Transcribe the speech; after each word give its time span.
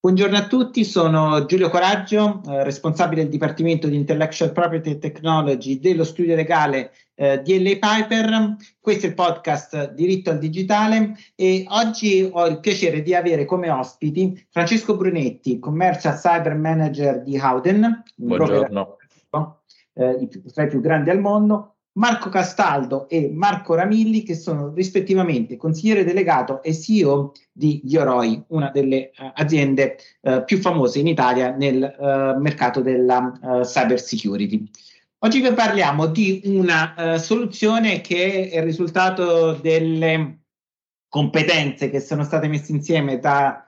Buongiorno 0.00 0.36
a 0.36 0.46
tutti, 0.46 0.84
sono 0.84 1.44
Giulio 1.46 1.68
Coraggio, 1.70 2.40
eh, 2.46 2.62
responsabile 2.62 3.22
del 3.22 3.32
Dipartimento 3.32 3.88
di 3.88 3.96
Intellectual 3.96 4.52
Property 4.52 4.92
and 4.92 5.00
Technology 5.00 5.80
dello 5.80 6.04
studio 6.04 6.36
legale 6.36 6.92
eh, 7.16 7.42
di 7.42 7.60
LA 7.60 7.78
Piper. 7.80 8.56
Questo 8.78 9.06
è 9.06 9.08
il 9.08 9.16
podcast 9.16 9.94
Diritto 9.94 10.30
al 10.30 10.38
Digitale 10.38 11.16
e 11.34 11.64
oggi 11.70 12.30
ho 12.32 12.46
il 12.46 12.60
piacere 12.60 13.02
di 13.02 13.12
avere 13.12 13.44
come 13.44 13.70
ospiti 13.70 14.46
Francesco 14.50 14.96
Brunetti, 14.96 15.58
Commercial 15.58 16.14
Cyber 16.14 16.54
Manager 16.54 17.20
di 17.24 17.36
Howden, 17.36 18.04
Buongiorno. 18.14 18.98
Eh, 19.94 20.28
tra 20.54 20.62
i 20.62 20.68
più 20.68 20.80
grandi 20.80 21.10
al 21.10 21.18
mondo, 21.18 21.77
Marco 21.98 22.28
Castaldo 22.28 23.08
e 23.08 23.28
Marco 23.32 23.74
Ramilli, 23.74 24.22
che 24.22 24.36
sono 24.36 24.72
rispettivamente 24.72 25.56
consigliere 25.56 26.04
delegato 26.04 26.62
e 26.62 26.72
CEO 26.72 27.32
di 27.52 27.82
Yoroi, 27.84 28.40
una 28.48 28.70
delle 28.70 29.10
uh, 29.18 29.32
aziende 29.34 29.98
uh, 30.20 30.44
più 30.44 30.58
famose 30.58 31.00
in 31.00 31.08
Italia 31.08 31.50
nel 31.50 31.82
uh, 31.98 32.40
mercato 32.40 32.80
della 32.82 33.60
cyber 33.62 34.00
security. 34.00 34.70
Oggi 35.18 35.40
vi 35.40 35.52
parliamo 35.52 36.06
di 36.06 36.42
una 36.44 37.18
soluzione 37.18 38.00
che 38.00 38.48
è 38.50 38.58
il 38.58 38.62
risultato 38.62 39.54
delle 39.54 40.42
competenze 41.08 41.90
che 41.90 41.98
sono 41.98 42.22
state 42.22 42.46
messe 42.46 42.70
insieme 42.70 43.18
da 43.18 43.66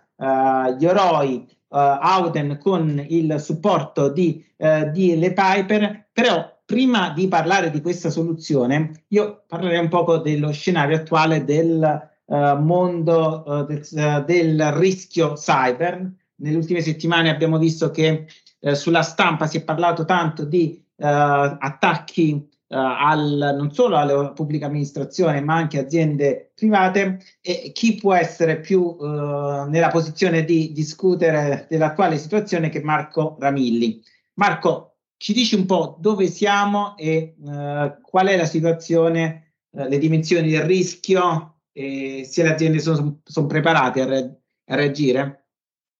Yoroi, 0.79 1.49
Auden 1.71 2.57
con 2.63 3.05
il 3.09 3.41
supporto 3.41 4.11
di, 4.11 4.45
di 4.93 5.19
Le 5.19 5.33
Piper, 5.33 6.11
però 6.13 6.60
prima 6.71 7.11
di 7.11 7.27
parlare 7.27 7.69
di 7.69 7.81
questa 7.81 8.11
soluzione, 8.11 9.03
io 9.09 9.43
parlerei 9.49 9.81
un 9.81 9.89
po' 9.89 10.19
dello 10.19 10.53
scenario 10.53 10.99
attuale 10.99 11.45
del 11.45 12.11
uh, 12.27 12.35
mondo 12.61 13.43
uh, 13.45 13.67
del, 13.67 13.85
uh, 13.91 14.25
del, 14.25 14.71
rischio 14.75 15.33
cyber. 15.33 16.09
Nelle 16.37 16.57
ultime 16.57 16.81
settimane 16.81 17.29
abbiamo 17.29 17.59
visto 17.59 17.91
che 17.91 18.27
sulla 18.73 19.03
stampa 19.03 19.49
si 19.49 19.57
è 19.57 19.65
parlato 19.65 20.05
tanto 20.05 20.45
di 20.45 20.81
attacchi 20.99 22.49
al, 22.69 23.55
non 23.57 23.73
solo 23.73 23.97
alla 23.97 24.31
pubblica 24.31 24.67
amministrazione, 24.67 25.41
ma 25.41 25.55
anche 25.57 25.79
aziende 25.79 26.53
private. 26.55 27.21
E 27.41 27.73
chi 27.75 27.97
può 27.97 28.15
essere 28.15 28.61
più 28.61 28.97
nella 29.01 29.89
posizione 29.89 30.45
di 30.45 30.73
discutere 30.73 31.67
dell'attuale 31.69 32.17
situazione 32.17 32.69
che 32.69 32.81
Marco 32.81 33.37
Ramilli? 33.39 34.03
Marco, 34.35 34.90
ci 35.21 35.35
dici 35.35 35.55
un 35.55 35.67
po' 35.67 35.99
dove 36.01 36.29
siamo 36.29 36.97
e 36.97 37.35
uh, 37.39 38.01
qual 38.01 38.29
è 38.29 38.39
la 38.39 38.47
situazione, 38.47 39.53
uh, 39.73 39.87
le 39.87 39.99
dimensioni 39.99 40.49
del 40.51 40.63
rischio 40.63 41.57
e 41.73 42.27
se 42.27 42.43
le 42.43 42.53
aziende 42.53 42.79
sono, 42.79 43.21
sono 43.23 43.47
preparate 43.47 44.01
a, 44.01 44.07
re- 44.07 44.41
a, 44.65 44.75
reagire? 44.77 45.49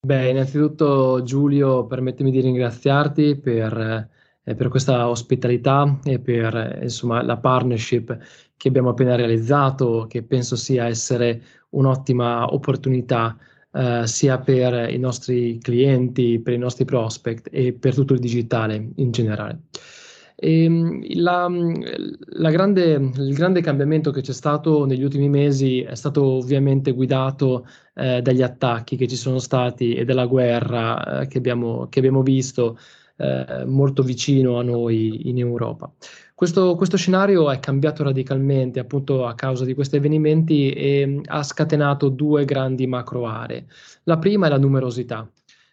Beh, 0.01 0.31
innanzitutto 0.31 1.23
Giulio, 1.23 1.85
permettimi 1.85 2.31
di 2.31 2.41
ringraziarti 2.41 3.39
per, 3.39 4.09
eh, 4.43 4.55
per 4.55 4.69
questa 4.69 5.07
ospitalità 5.07 6.01
e 6.03 6.19
per 6.19 6.57
eh, 6.57 6.79
insomma, 6.85 7.23
la 7.23 7.37
partnership 7.37 8.19
che 8.57 8.69
abbiamo 8.69 8.89
appena 8.89 9.17
realizzato, 9.17 10.07
che 10.09 10.23
penso 10.23 10.57
sia 10.57 10.87
essere 10.87 11.43
un'ottima 11.71 12.55
opportunità 12.55 13.37
Uh, 13.73 14.05
sia 14.05 14.37
per 14.41 14.91
i 14.91 14.99
nostri 14.99 15.59
clienti, 15.61 16.41
per 16.41 16.55
i 16.55 16.59
nostri 16.59 16.85
prospect 16.85 17.49
e 17.53 17.73
per 17.73 17.95
tutto 17.95 18.15
il 18.15 18.19
digitale 18.19 18.91
in 18.97 19.13
generale. 19.13 19.61
Ehm, 20.43 21.03
la, 21.21 21.47
la 22.39 22.51
grande, 22.51 22.93
il 22.95 23.35
grande 23.35 23.61
cambiamento 23.61 24.11
che 24.11 24.23
c'è 24.23 24.33
stato 24.33 24.87
negli 24.87 25.03
ultimi 25.03 25.29
mesi 25.29 25.83
è 25.83 25.95
stato 25.95 26.25
ovviamente 26.25 26.93
guidato 26.93 27.67
eh, 27.95 28.23
dagli 28.23 28.41
attacchi 28.41 28.97
che 28.97 29.07
ci 29.07 29.17
sono 29.17 29.39
stati 29.39 29.93
e 29.93 30.07
dalla 30.07 30.25
guerra 30.25 31.21
eh, 31.21 31.27
che, 31.27 31.37
abbiamo, 31.37 31.89
che, 31.91 31.99
abbiamo, 31.99 32.23
visto 32.23 32.79
eh, 33.17 33.65
molto 33.67 34.03
vicino 34.03 34.59
a 34.59 34.63
noi 34.63 35.29
in 35.29 35.39
Europa. 35.39 35.93
Questo, 36.41 36.75
questo, 36.75 36.97
scenario 36.97 37.51
è 37.51 37.61
cambiato 37.61 38.03
radicalmente 38.03 38.81
appunto 38.81 39.27
a 39.27 39.35
causa 39.35 39.67
di 39.67 39.75
questi 39.75 39.97
avvenimenti 39.97 40.71
e 40.71 41.21
ha 41.27 41.43
scatenato 41.43 42.09
due 42.09 42.47
grandi 42.47 42.87
macro 42.87 43.27
aree. 43.27 43.67
La 44.05 44.17
prima 44.17 44.47
è 44.47 44.49
la 44.49 44.57
numerosità. 44.57 45.31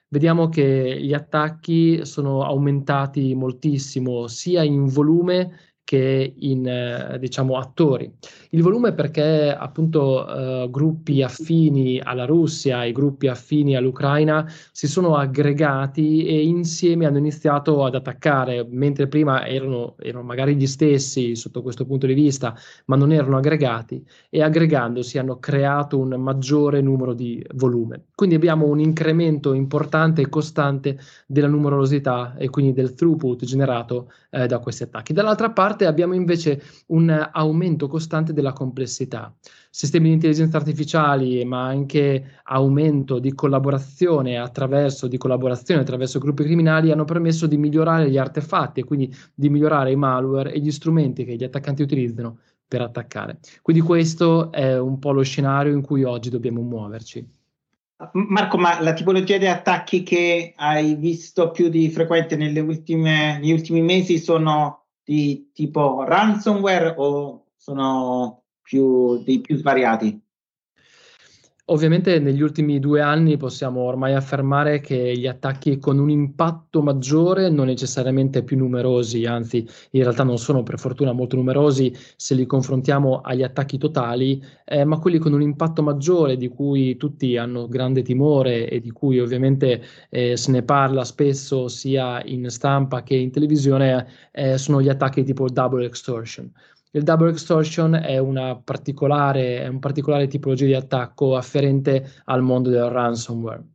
Vediamo 0.09 0.49
che 0.49 0.97
gli 0.99 1.13
attacchi 1.13 2.05
sono 2.05 2.43
aumentati 2.43 3.33
moltissimo 3.33 4.27
sia 4.27 4.61
in 4.61 4.87
volume 4.87 5.76
che 5.87 6.33
in 6.39 6.67
eh, 6.67 7.17
diciamo 7.17 7.57
attori. 7.57 8.11
Il 8.49 8.61
volume 8.61 8.91
perché 8.91 9.55
appunto 9.57 10.27
eh, 10.27 10.67
gruppi 10.69 11.23
affini 11.23 12.01
alla 12.03 12.25
Russia 12.25 12.83
e 12.83 12.91
gruppi 12.91 13.27
affini 13.27 13.73
all'Ucraina 13.77 14.45
si 14.73 14.85
sono 14.85 15.15
aggregati 15.15 16.25
e 16.25 16.45
insieme 16.45 17.05
hanno 17.05 17.19
iniziato 17.19 17.85
ad 17.85 17.95
attaccare, 17.95 18.67
mentre 18.69 19.07
prima 19.07 19.47
erano, 19.47 19.95
erano 19.99 20.25
magari 20.25 20.57
gli 20.57 20.67
stessi 20.67 21.37
sotto 21.37 21.61
questo 21.61 21.85
punto 21.85 22.05
di 22.05 22.13
vista, 22.13 22.53
ma 22.87 22.97
non 22.97 23.13
erano 23.13 23.37
aggregati 23.37 24.05
e 24.29 24.41
aggregandosi 24.41 25.17
hanno 25.17 25.39
creato 25.39 25.97
un 25.97 26.15
maggiore 26.19 26.81
numero 26.81 27.13
di 27.13 27.41
volume. 27.53 28.07
Quindi 28.13 28.35
abbiamo 28.35 28.65
un 28.65 28.81
incremento 28.81 29.53
importante 29.53 30.21
e 30.21 30.27
costante 30.27 30.99
della 31.25 31.47
numerosità 31.47 32.35
e 32.37 32.49
quindi 32.49 32.73
del 32.73 32.93
throughput 32.93 33.45
generato 33.45 34.11
eh, 34.31 34.47
da 34.47 34.59
questi 34.59 34.83
attacchi. 34.83 35.13
Dall'altra 35.13 35.51
parte 35.51 35.76
parte 35.77 35.85
abbiamo 35.85 36.15
invece 36.15 36.61
un 36.87 37.29
aumento 37.31 37.87
costante 37.87 38.33
della 38.33 38.53
complessità. 38.53 39.33
Sistemi 39.69 40.07
di 40.07 40.13
intelligenza 40.15 40.57
artificiali, 40.57 41.45
ma 41.45 41.67
anche 41.67 42.39
aumento 42.43 43.19
di 43.19 43.33
collaborazione 43.33 44.39
attraverso, 44.39 45.07
di 45.07 45.17
collaborazione 45.17 45.81
attraverso 45.81 46.17
gruppi 46.17 46.43
criminali 46.43 46.91
hanno 46.91 47.05
permesso 47.05 47.45
di 47.45 47.57
migliorare 47.57 48.09
gli 48.09 48.17
artefatti 48.17 48.79
e 48.79 48.83
quindi 48.83 49.15
di 49.33 49.49
migliorare 49.49 49.91
i 49.91 49.95
malware 49.95 50.51
e 50.51 50.59
gli 50.59 50.71
strumenti 50.71 51.23
che 51.23 51.35
gli 51.35 51.43
attaccanti 51.43 51.83
utilizzano 51.83 52.39
per 52.67 52.81
attaccare. 52.81 53.39
Quindi 53.61 53.83
questo 53.83 54.51
è 54.51 54.77
un 54.77 54.97
po' 54.97 55.11
lo 55.11 55.21
scenario 55.21 55.73
in 55.73 55.81
cui 55.81 56.03
oggi 56.03 56.29
dobbiamo 56.29 56.61
muoverci. 56.61 57.35
Marco, 58.11 58.57
ma 58.57 58.79
la 58.79 58.93
tipologia 58.93 59.37
di 59.37 59.47
attacchi 59.47 60.03
che 60.03 60.53
hai 60.55 60.95
visto 60.95 61.49
più 61.49 61.67
di 61.67 61.89
frequente 61.89 62.35
ultime, 62.59 63.39
negli 63.39 63.51
ultimi 63.51 63.81
mesi 63.81 64.19
sono 64.19 64.86
di 65.07 65.51
tipo 65.53 66.03
ransomware 66.03 66.93
o 66.97 67.45
sono 67.55 68.43
più, 68.61 69.23
dei 69.23 69.39
più 69.39 69.55
svariati? 69.55 70.21
Ovviamente 71.69 72.17
negli 72.19 72.41
ultimi 72.41 72.79
due 72.79 73.01
anni 73.01 73.35
possiamo 73.35 73.81
ormai 73.81 74.13
affermare 74.13 74.79
che 74.79 75.17
gli 75.17 75.27
attacchi 75.27 75.79
con 75.79 75.99
un 75.99 76.09
impatto 76.09 76.81
maggiore, 76.81 77.49
non 77.49 77.65
necessariamente 77.65 78.41
più 78.43 78.55
numerosi, 78.55 79.25
anzi 79.25 79.67
in 79.91 80.01
realtà 80.03 80.23
non 80.23 80.37
sono 80.37 80.63
per 80.63 80.79
fortuna 80.79 81.11
molto 81.11 81.35
numerosi 81.35 81.93
se 82.15 82.35
li 82.35 82.45
confrontiamo 82.45 83.19
agli 83.19 83.43
attacchi 83.43 83.77
totali, 83.77 84.41
eh, 84.63 84.85
ma 84.85 84.97
quelli 84.99 85.17
con 85.17 85.33
un 85.33 85.41
impatto 85.41 85.83
maggiore 85.83 86.37
di 86.37 86.47
cui 86.47 86.95
tutti 86.95 87.35
hanno 87.35 87.67
grande 87.67 88.01
timore 88.01 88.69
e 88.69 88.79
di 88.79 88.91
cui 88.91 89.19
ovviamente 89.19 89.83
eh, 90.09 90.37
se 90.37 90.51
ne 90.51 90.63
parla 90.63 91.03
spesso 91.03 91.67
sia 91.67 92.23
in 92.23 92.49
stampa 92.49 93.03
che 93.03 93.15
in 93.15 93.29
televisione, 93.29 94.07
eh, 94.31 94.57
sono 94.57 94.81
gli 94.81 94.87
attacchi 94.87 95.21
tipo 95.23 95.49
double 95.49 95.85
extortion. 95.85 96.49
Il 96.97 97.03
double 97.03 97.29
extortion 97.29 97.93
è 97.93 98.19
particolare, 98.63 99.61
è 99.61 99.67
un 99.67 99.77
particolare 99.77 100.25
tipologia 100.25 100.65
di 100.65 100.73
attacco 100.73 101.35
afferente 101.35 102.09
al 102.25 102.41
mondo 102.41 102.71
del 102.71 102.89
ransomware. 102.89 103.65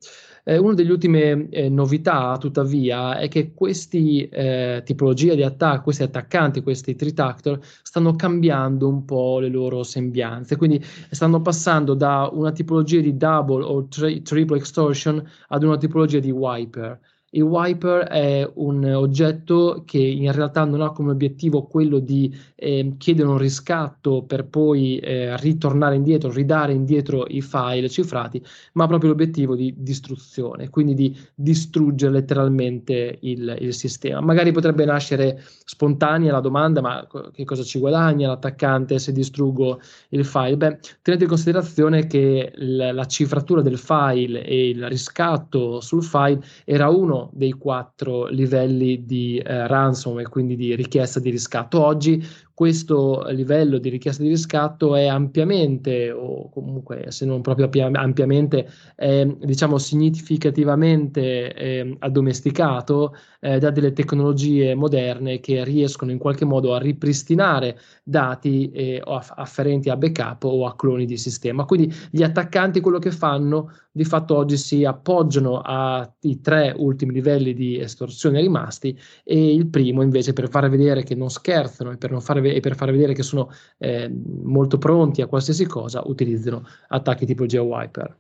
Eh, 0.43 0.56
una 0.56 0.75
delle 0.75 0.91
ultime 0.91 1.49
eh, 1.50 1.69
novità, 1.69 2.37
tuttavia, 2.37 3.16
è 3.19 3.28
che 3.28 3.55
queste 3.55 4.28
eh, 4.28 4.83
tipologie 4.84 5.37
di 5.37 5.44
attacco, 5.44 5.84
questi 5.84 6.03
attaccanti, 6.03 6.65
questi 6.65 6.97
treat 6.97 7.21
actor, 7.21 7.60
stanno 7.62 8.16
cambiando 8.16 8.88
un 8.88 9.05
po' 9.05 9.39
le 9.39 9.49
loro 9.49 9.84
sembianze, 9.84 10.56
quindi 10.56 10.84
stanno 11.10 11.41
passando 11.41 11.94
da 11.94 12.28
una 12.33 12.51
tipologia 12.51 13.01
di 13.01 13.16
double 13.16 13.63
o 13.63 13.86
tri- 13.86 14.21
triple 14.22 14.57
extortion 14.57 15.24
ad 15.47 15.63
una 15.63 15.77
tipologia 15.77 16.19
di 16.19 16.33
wiper. 16.33 16.98
Il 17.34 17.45
wiper 17.45 18.09
è 18.09 18.47
un 18.57 18.84
oggetto 18.84 19.84
che 19.87 19.97
in 19.97 20.31
realtà 20.33 20.65
non 20.65 20.83
ha 20.83 20.93
come 20.93 21.13
obiettivo 21.13 21.63
quello 21.63 21.99
di 21.99 22.31
eh, 22.55 22.95
chiedere 22.99 23.27
un 23.27 23.39
riscatto 23.39 24.23
per 24.25 24.45
poi 24.49 24.99
eh, 24.99 25.34
ritornare 25.39 25.95
indietro, 25.95 26.31
ridare 26.31 26.75
indietro 26.75 27.25
i 27.27 27.41
file 27.41 27.89
cifrati, 27.89 28.43
ma 28.75 28.87
proprio 28.87 29.09
l'obiettivo 29.11 29.57
di 29.57 29.75
distruzione, 29.79 30.69
quindi 30.69 30.93
di 30.93 31.17
distruggere 31.34 32.13
letteralmente 32.13 33.17
il, 33.23 33.57
il 33.61 33.73
sistema. 33.73 34.21
Magari 34.21 34.53
potrebbe 34.53 34.84
nascere 34.84 35.43
spontanea 35.65 36.33
la 36.33 36.41
domanda, 36.41 36.83
ma 36.83 37.07
che 37.33 37.45
cosa 37.45 37.63
ci 37.63 37.79
guadagna 37.79 38.29
l'attaccante 38.29 38.99
se 38.99 39.11
distruggo 39.11 39.81
il 40.11 40.27
file? 40.27 40.59
Beh, 40.59 40.79
tenete 41.01 41.23
in 41.23 41.31
considerazione 41.31 42.07
che 42.07 42.53
l- 42.57 42.91
la 42.93 43.07
cifratura 43.07 43.63
del 43.63 43.79
file 43.79 44.45
e 44.45 44.69
il 44.69 44.87
riscatto 44.87 45.81
sul 45.81 46.03
file 46.05 46.43
era 46.67 46.91
uno 46.91 47.21
dei 47.33 47.53
quattro 47.53 48.27
livelli 48.27 49.04
di 49.04 49.39
eh, 49.39 49.66
ransom 49.66 50.19
e 50.19 50.28
quindi 50.28 50.57
di 50.57 50.74
richiesta 50.74 51.21
di 51.21 51.30
riscatto. 51.30 51.84
Oggi 51.84 52.24
questo 52.62 53.24
livello 53.30 53.78
di 53.78 53.88
richiesta 53.88 54.22
di 54.22 54.28
riscatto 54.28 54.94
è 54.94 55.09
ampiamente, 55.09 56.12
o 56.12 56.48
comunque 56.48 57.06
se 57.09 57.26
non 57.26 57.41
proprio 57.41 57.68
ampiamente, 57.91 58.68
eh, 58.94 59.36
diciamo 59.41 59.78
significativamente 59.78 61.53
eh, 61.54 61.97
addomesticato 61.98 63.16
eh, 63.41 63.59
da 63.59 63.70
delle 63.70 63.92
tecnologie 63.92 64.76
moderne 64.76 65.41
che 65.41 65.64
riescono 65.64 66.12
in 66.12 66.18
qualche 66.18 66.44
modo 66.44 66.72
a 66.72 66.78
ripristinare 66.78 67.80
dati 68.04 68.70
eh, 68.70 69.03
afferenti 69.04 69.91
a 69.91 69.97
backup 69.97 70.44
o 70.44 70.64
a 70.64 70.76
cloni 70.76 71.04
di 71.04 71.16
sistema. 71.16 71.64
Quindi 71.64 71.92
gli 72.12 72.22
attaccanti 72.22 72.78
quello 72.78 73.00
che 73.00 73.10
fanno 73.10 73.72
di 73.94 74.04
fatto 74.04 74.36
oggi 74.36 74.56
si 74.56 74.84
appoggiano 74.84 75.59
ai 75.59 76.41
tre 76.41 76.74
ultimi 76.76 77.12
livelli 77.12 77.53
di 77.53 77.78
estorsione 77.78 78.41
rimasti 78.41 78.98
e 79.22 79.53
il 79.53 79.66
primo 79.66 80.03
invece 80.03 80.32
per 80.32 80.48
far 80.48 80.70
vedere 80.70 81.03
che 81.03 81.14
non 81.14 81.28
scherzano 81.28 81.91
e 81.91 81.98
per, 81.98 82.10
non 82.10 82.22
fare, 82.22 82.52
e 82.54 82.60
per 82.60 82.77
far 82.77 82.91
vedere 82.91 83.15
che 83.15 83.22
sono 83.22 83.51
eh, 83.78 84.10
molto 84.43 84.78
pronti 84.78 85.22
a 85.22 85.27
qualsiasi 85.27 85.66
cosa 85.66 86.03
utilizzano 86.04 86.66
attacchi 86.89 87.27
tipo 87.27 87.47
GeoWiper. 87.47 88.16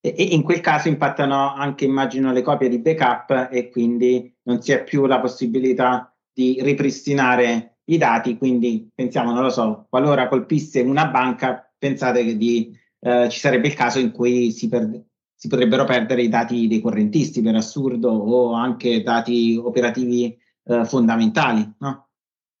E 0.00 0.22
in 0.22 0.42
quel 0.42 0.60
caso 0.60 0.88
impattano 0.88 1.52
anche, 1.54 1.84
immagino, 1.84 2.32
le 2.32 2.42
copie 2.42 2.68
di 2.68 2.78
backup 2.78 3.48
e 3.50 3.70
quindi 3.70 4.32
non 4.44 4.62
si 4.62 4.72
ha 4.72 4.82
più 4.82 5.06
la 5.06 5.18
possibilità 5.18 6.14
di 6.32 6.58
ripristinare 6.60 7.78
i 7.86 7.98
dati. 7.98 8.38
Quindi 8.38 8.88
pensiamo, 8.94 9.32
non 9.32 9.42
lo 9.42 9.50
so, 9.50 9.86
qualora 9.88 10.28
colpisse 10.28 10.80
una 10.80 11.08
banca, 11.08 11.72
pensate 11.76 12.24
che 12.24 12.36
di 12.36 12.72
eh, 13.00 13.28
ci 13.30 13.38
sarebbe 13.38 13.66
il 13.68 13.74
caso 13.74 13.98
in 13.98 14.12
cui 14.12 14.52
si, 14.52 14.68
per, 14.68 14.88
si, 15.34 15.48
potrebbero 15.48 15.84
perdere 15.84 16.22
i 16.22 16.28
dati 16.28 16.68
dei 16.68 16.80
correntisti 16.80 17.42
per 17.42 17.56
assurdo 17.56 18.10
o 18.10 18.52
anche 18.52 19.02
dati 19.02 19.60
operativi 19.60 20.36
eh, 20.64 20.84
fondamentali, 20.84 21.74
no? 21.78 22.05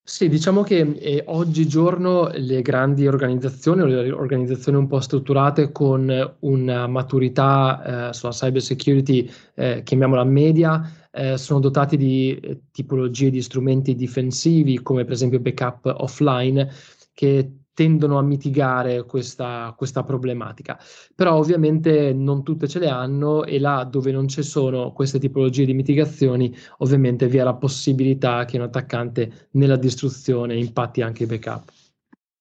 Sì, 0.08 0.28
diciamo 0.28 0.62
che 0.62 0.78
eh, 0.78 1.24
oggigiorno 1.26 2.28
le 2.32 2.62
grandi 2.62 3.08
organizzazioni 3.08 3.82
o 3.82 3.86
le 3.86 4.12
organizzazioni 4.12 4.78
un 4.78 4.86
po' 4.86 5.00
strutturate 5.00 5.72
con 5.72 6.36
una 6.40 6.86
maturità 6.86 8.10
eh, 8.10 8.12
sulla 8.12 8.30
cyber 8.30 8.62
security, 8.62 9.28
eh, 9.54 9.82
chiamiamola 9.82 10.22
media, 10.22 11.08
eh, 11.10 11.36
sono 11.36 11.58
dotati 11.58 11.96
di 11.96 12.38
eh, 12.38 12.60
tipologie 12.70 13.30
di 13.30 13.42
strumenti 13.42 13.96
difensivi 13.96 14.80
come 14.80 15.02
per 15.02 15.14
esempio 15.14 15.40
backup 15.40 15.92
offline 15.98 16.70
che 17.12 17.55
tendono 17.76 18.16
a 18.16 18.22
mitigare 18.22 19.04
questa, 19.04 19.74
questa, 19.76 20.02
problematica. 20.02 20.78
Però 21.14 21.34
ovviamente 21.36 22.14
non 22.14 22.42
tutte 22.42 22.68
ce 22.68 22.78
le 22.78 22.88
hanno 22.88 23.44
e 23.44 23.58
là 23.60 23.84
dove 23.84 24.12
non 24.12 24.28
ci 24.28 24.42
sono 24.42 24.92
queste 24.92 25.18
tipologie 25.18 25.66
di 25.66 25.74
mitigazioni, 25.74 26.56
ovviamente 26.78 27.28
vi 27.28 27.36
è 27.36 27.42
la 27.42 27.54
possibilità 27.54 28.46
che 28.46 28.56
un 28.56 28.62
attaccante 28.62 29.48
nella 29.52 29.76
distruzione 29.76 30.56
impatti 30.56 31.02
anche 31.02 31.24
i 31.24 31.26
backup. 31.26 31.70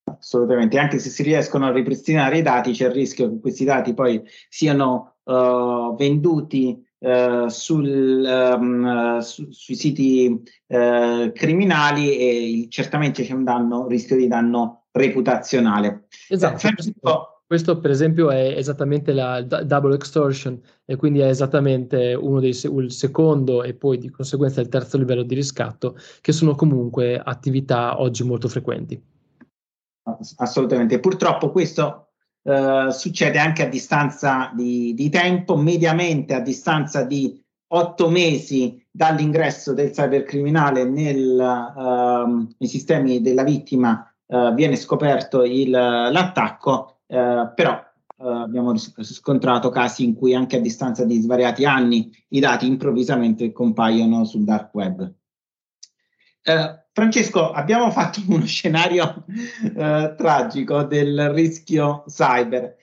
Assolutamente, 0.06 0.78
anche 0.78 1.00
se 1.00 1.10
si 1.10 1.22
riescono 1.22 1.66
a 1.66 1.72
ripristinare 1.72 2.38
i 2.38 2.42
dati, 2.42 2.72
c'è 2.72 2.86
il 2.86 2.94
rischio 2.94 3.28
che 3.28 3.40
questi 3.42 3.66
dati 3.66 3.94
poi 3.94 4.22
siano 4.48 5.18
uh, 5.24 5.96
venduti 5.96 6.82
Uh, 6.98 7.50
sul, 7.50 8.24
um, 8.26 9.20
su, 9.20 9.52
sui 9.52 9.76
siti 9.76 10.42
uh, 10.68 11.32
criminali 11.34 12.18
e 12.18 12.68
certamente 12.70 13.22
c'è 13.22 13.34
un 13.34 13.44
danno, 13.44 13.86
rischio 13.86 14.16
di 14.16 14.28
danno 14.28 14.85
reputazionale. 14.96 16.08
Esatto. 16.30 16.70
Questo, 16.74 17.42
questo, 17.46 17.80
per 17.80 17.92
esempio 17.92 18.32
è 18.32 18.56
esattamente 18.58 19.12
la 19.14 19.42
double 19.42 19.96
extortion 19.96 20.60
e 20.86 20.96
quindi 20.96 21.20
è 21.20 21.28
esattamente 21.28 22.14
uno 22.14 22.40
dei 22.40 22.50
il 22.50 22.92
secondo 22.92 23.64
e 23.64 23.74
poi 23.74 23.98
di 23.98 24.10
conseguenza 24.10 24.62
il 24.62 24.70
terzo 24.70 24.98
livello 24.98 25.24
di 25.24 25.36
riscatto 25.36 25.98
che 26.22 26.32
sono 26.32 26.56
comunque 26.56 27.22
attività 27.24 28.00
oggi 28.00 28.24
molto 28.24 28.48
frequenti. 28.48 29.02
Assolutamente. 30.38 31.00
Purtroppo 31.00 31.52
questo 31.52 32.12
uh, 32.44 32.90
succede 32.90 33.38
anche 33.38 33.64
a 33.64 33.70
distanza 33.70 34.52
di, 34.56 34.94
di, 34.94 35.10
tempo, 35.10 35.58
mediamente 35.58 36.34
a 36.36 36.40
distanza 36.40 37.04
di 37.04 37.44
otto 37.68 38.10
mesi 38.10 38.84
dall'ingresso 38.90 39.74
del 39.74 39.90
cybercriminale 39.90 40.86
nel, 40.86 41.38
uh, 41.38 42.56
nei 42.58 42.70
sistemi 42.70 43.20
della 43.22 43.44
vittima 43.44 44.10
eh, 44.28 44.52
viene 44.56 44.76
scoperto 44.76 45.44
il, 45.44 45.70
l'attacco, 45.70 47.02
eh, 47.06 47.52
però 47.54 47.74
eh, 48.18 48.28
abbiamo 48.28 48.72
riscontrato 48.72 49.70
casi 49.70 50.04
in 50.04 50.16
cui 50.16 50.34
anche 50.34 50.58
a 50.58 50.62
distanza 50.62 51.06
di 51.06 51.20
svariati 51.20 51.66
anni 51.66 52.10
i 52.30 52.40
dati 52.40 52.66
improvvisamente 52.66 53.52
compaiono 53.52 54.26
sul 54.26 54.44
dark 54.44 54.74
web. 54.74 55.14
Uh, 56.44 56.80
Francesco, 56.92 57.52
abbiamo 57.52 57.90
fatto 57.92 58.22
uno 58.30 58.46
scenario 58.46 59.26
uh, 59.28 60.16
tragico 60.16 60.84
del 60.84 61.30
rischio 61.30 62.04
cyber. 62.08 62.76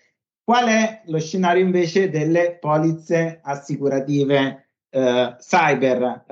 Qual 0.44 0.66
è 0.66 1.02
lo 1.06 1.18
scenario 1.18 1.64
invece 1.64 2.10
delle 2.10 2.58
polizze 2.60 3.40
assicurative 3.42 4.66
uh, 4.90 5.36
cyber? 5.38 6.24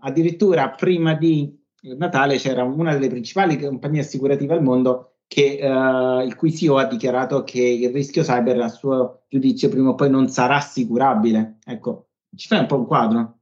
addirittura 0.00 0.70
prima 0.70 1.14
di 1.14 1.57
Natale 1.82 2.38
c'era 2.38 2.64
una 2.64 2.92
delle 2.92 3.08
principali 3.08 3.58
compagnie 3.58 4.00
assicurative 4.00 4.54
al 4.54 4.62
mondo 4.62 5.18
che, 5.28 5.58
uh, 5.62 6.24
il 6.24 6.34
cui 6.34 6.52
CEO 6.52 6.78
ha 6.78 6.86
dichiarato 6.86 7.44
che 7.44 7.60
il 7.60 7.92
rischio 7.92 8.22
cyber, 8.22 8.60
a 8.60 8.68
suo 8.68 9.24
giudizio, 9.28 9.68
prima 9.68 9.90
o 9.90 9.94
poi 9.94 10.10
non 10.10 10.28
sarà 10.28 10.56
assicurabile. 10.56 11.58
Ecco, 11.64 12.08
ci 12.34 12.48
fai 12.48 12.60
un 12.60 12.66
po' 12.66 12.78
un 12.78 12.86
quadro? 12.86 13.38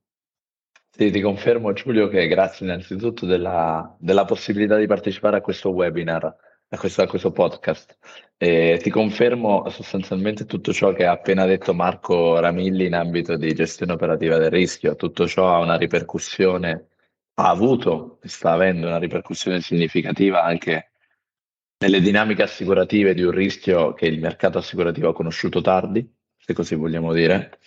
Sì, 0.90 1.10
ti 1.10 1.20
confermo 1.20 1.72
Giulio 1.72 2.08
che 2.08 2.26
grazie 2.26 2.66
innanzitutto 2.66 3.24
della, 3.24 3.94
della 3.98 4.24
possibilità 4.24 4.76
di 4.76 4.86
partecipare 4.86 5.36
a 5.36 5.40
questo 5.42 5.70
webinar, 5.70 6.24
a 6.68 6.78
questo, 6.78 7.02
a 7.02 7.06
questo 7.06 7.30
podcast. 7.30 7.96
E 8.36 8.80
ti 8.82 8.90
confermo 8.90 9.68
sostanzialmente 9.68 10.44
tutto 10.44 10.72
ciò 10.72 10.92
che 10.92 11.06
ha 11.06 11.12
appena 11.12 11.46
detto 11.46 11.72
Marco 11.72 12.38
Ramilli 12.40 12.86
in 12.86 12.94
ambito 12.94 13.36
di 13.36 13.52
gestione 13.54 13.92
operativa 13.92 14.38
del 14.38 14.50
rischio. 14.50 14.96
Tutto 14.96 15.28
ciò 15.28 15.54
ha 15.54 15.58
una 15.58 15.76
ripercussione 15.76 16.88
ha 17.38 17.48
avuto 17.48 18.18
e 18.22 18.28
sta 18.28 18.52
avendo 18.52 18.86
una 18.86 18.98
ripercussione 18.98 19.60
significativa 19.60 20.42
anche 20.42 20.90
nelle 21.78 22.00
dinamiche 22.00 22.42
assicurative 22.42 23.14
di 23.14 23.22
un 23.22 23.32
rischio 23.32 23.92
che 23.92 24.06
il 24.06 24.18
mercato 24.18 24.58
assicurativo 24.58 25.10
ha 25.10 25.14
conosciuto 25.14 25.60
tardi, 25.60 26.08
se 26.38 26.54
così 26.54 26.74
vogliamo 26.74 27.12
dire, 27.12 27.58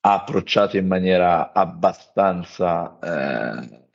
ha 0.00 0.14
approcciato 0.14 0.76
in 0.76 0.86
maniera 0.86 1.52
abbastanza 1.52 2.98
eh, 2.98 3.86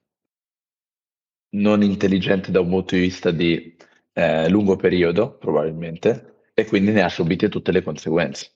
non 1.51 1.83
intelligente 1.83 2.51
da 2.51 2.62
un 2.62 2.69
punto 2.69 2.95
di 2.95 3.01
vista 3.01 3.30
di 3.30 3.77
eh, 4.13 4.50
lungo 4.50 4.75
periodo, 4.75 5.38
probabilmente, 5.38 6.48
e 6.56 6.65
quindi 6.65 6.92
ne 6.92 7.04
ha 7.04 7.10
subite 7.10 7.50
tutte 7.50 7.71
le 7.71 7.83
conseguenze. 7.83 8.54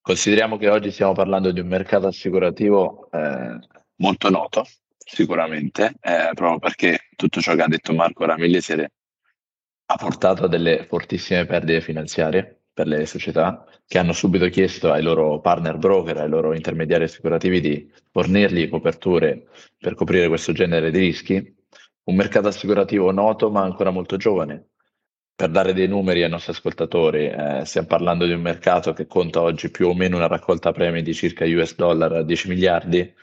Consideriamo 0.00 0.56
che 0.56 0.68
oggi 0.68 0.92
stiamo 0.92 1.12
parlando 1.12 1.50
di 1.50 1.60
un 1.60 1.66
mercato 1.66 2.06
assicurativo 2.06 3.10
eh, 3.10 3.58
molto 3.96 4.30
noto, 4.30 4.64
sicuramente, 5.10 5.94
eh, 6.00 6.30
proprio 6.34 6.58
perché 6.58 7.08
tutto 7.16 7.40
ciò 7.40 7.54
che 7.54 7.62
ha 7.62 7.68
detto 7.68 7.94
Marco 7.94 8.26
Ramigliese 8.26 8.92
ha 9.90 9.96
portato 9.96 10.44
a 10.44 10.48
delle 10.48 10.84
fortissime 10.86 11.46
perdite 11.46 11.80
finanziarie 11.80 12.60
per 12.74 12.86
le 12.86 13.06
società 13.06 13.64
che 13.86 13.98
hanno 13.98 14.12
subito 14.12 14.46
chiesto 14.48 14.92
ai 14.92 15.02
loro 15.02 15.40
partner 15.40 15.78
broker, 15.78 16.18
ai 16.18 16.28
loro 16.28 16.54
intermediari 16.54 17.04
assicurativi 17.04 17.60
di 17.60 17.90
fornirgli 18.12 18.68
coperture 18.68 19.46
per 19.78 19.94
coprire 19.94 20.28
questo 20.28 20.52
genere 20.52 20.90
di 20.90 20.98
rischi. 20.98 21.56
Un 22.04 22.14
mercato 22.14 22.48
assicurativo 22.48 23.10
noto 23.10 23.50
ma 23.50 23.62
ancora 23.62 23.90
molto 23.90 24.16
giovane. 24.16 24.68
Per 25.34 25.48
dare 25.48 25.72
dei 25.72 25.88
numeri 25.88 26.22
ai 26.22 26.28
nostri 26.30 26.52
ascoltatori, 26.52 27.28
eh, 27.28 27.62
stiamo 27.64 27.86
parlando 27.86 28.26
di 28.26 28.32
un 28.32 28.40
mercato 28.42 28.92
che 28.92 29.06
conta 29.06 29.40
oggi 29.40 29.70
più 29.70 29.88
o 29.88 29.94
meno 29.94 30.16
una 30.16 30.26
raccolta 30.26 30.72
premi 30.72 31.00
di 31.02 31.14
circa 31.14 31.44
US 31.46 31.76
dollar 31.76 32.24
10 32.24 32.48
miliardi, 32.48 33.14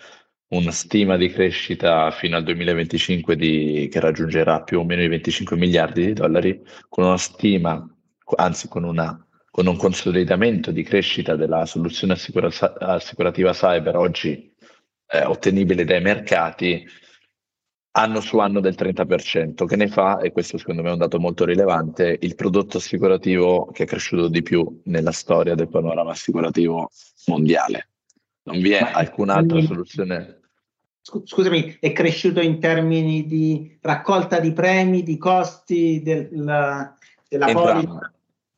una 0.50 0.72
stima 0.72 1.18
di 1.18 1.30
crescita 1.30 2.12
fino 2.12 2.38
al 2.38 2.44
2025 2.44 3.36
di, 3.36 3.90
che 3.92 4.00
raggiungerà 4.00 4.62
più 4.62 4.80
o 4.80 4.84
meno 4.84 5.02
i 5.02 5.08
25 5.08 5.58
miliardi 5.58 6.06
di 6.06 6.14
dollari, 6.14 6.62
con 6.88 7.06
una 7.06 7.18
stima, 7.18 7.88
anzi 8.36 8.68
con, 8.68 8.84
una, 8.84 9.26
con 9.50 9.68
un 9.68 9.78
consolidamento 9.78 10.72
di 10.72 10.84
crescita 10.84 11.36
della 11.36 11.66
soluzione 11.66 12.14
assicura, 12.14 12.50
assicurativa 12.80 13.54
cyber 13.54 13.96
oggi 13.96 14.54
eh, 15.08 15.24
ottenibile 15.24 15.84
dai 15.84 16.02
mercati 16.02 16.86
anno 17.98 18.20
su 18.20 18.38
anno 18.40 18.60
del 18.60 18.76
30%, 18.78 19.66
che 19.66 19.76
ne 19.78 19.88
fa, 19.88 20.20
e 20.20 20.32
questo 20.32 20.58
secondo 20.58 20.82
me 20.82 20.90
è 20.90 20.94
un 20.94 20.98
dato 20.98 21.18
molto 21.18 21.46
rilevante, 21.46 22.18
il 22.20 22.36
prodotto 22.36 22.78
assicurativo 22.78 23.68
che 23.72 23.84
è 23.84 23.86
cresciuto 23.86 24.28
di 24.28 24.42
più 24.42 24.82
nella 24.86 25.14
storia 25.14 25.56
del 25.56 25.70
panorama 25.70 26.12
assicurativo 26.12 26.92
mondiale. 27.28 27.90
Non 28.46 28.60
vi 28.60 28.72
è 28.72 28.82
Ma 28.82 28.92
alcun'altra 28.92 29.54
quindi, 29.54 29.68
soluzione. 29.68 30.40
Scusami, 31.02 31.78
è 31.80 31.92
cresciuto 31.92 32.42
in 32.42 32.60
termini 32.60 33.26
di 33.26 33.78
raccolta 33.82 34.40
di 34.40 34.54
premi, 34.54 35.04
di 35.04 35.18
costi 35.18 36.02
del, 36.04 36.30
della 36.30 37.52
polizza? 37.52 38.12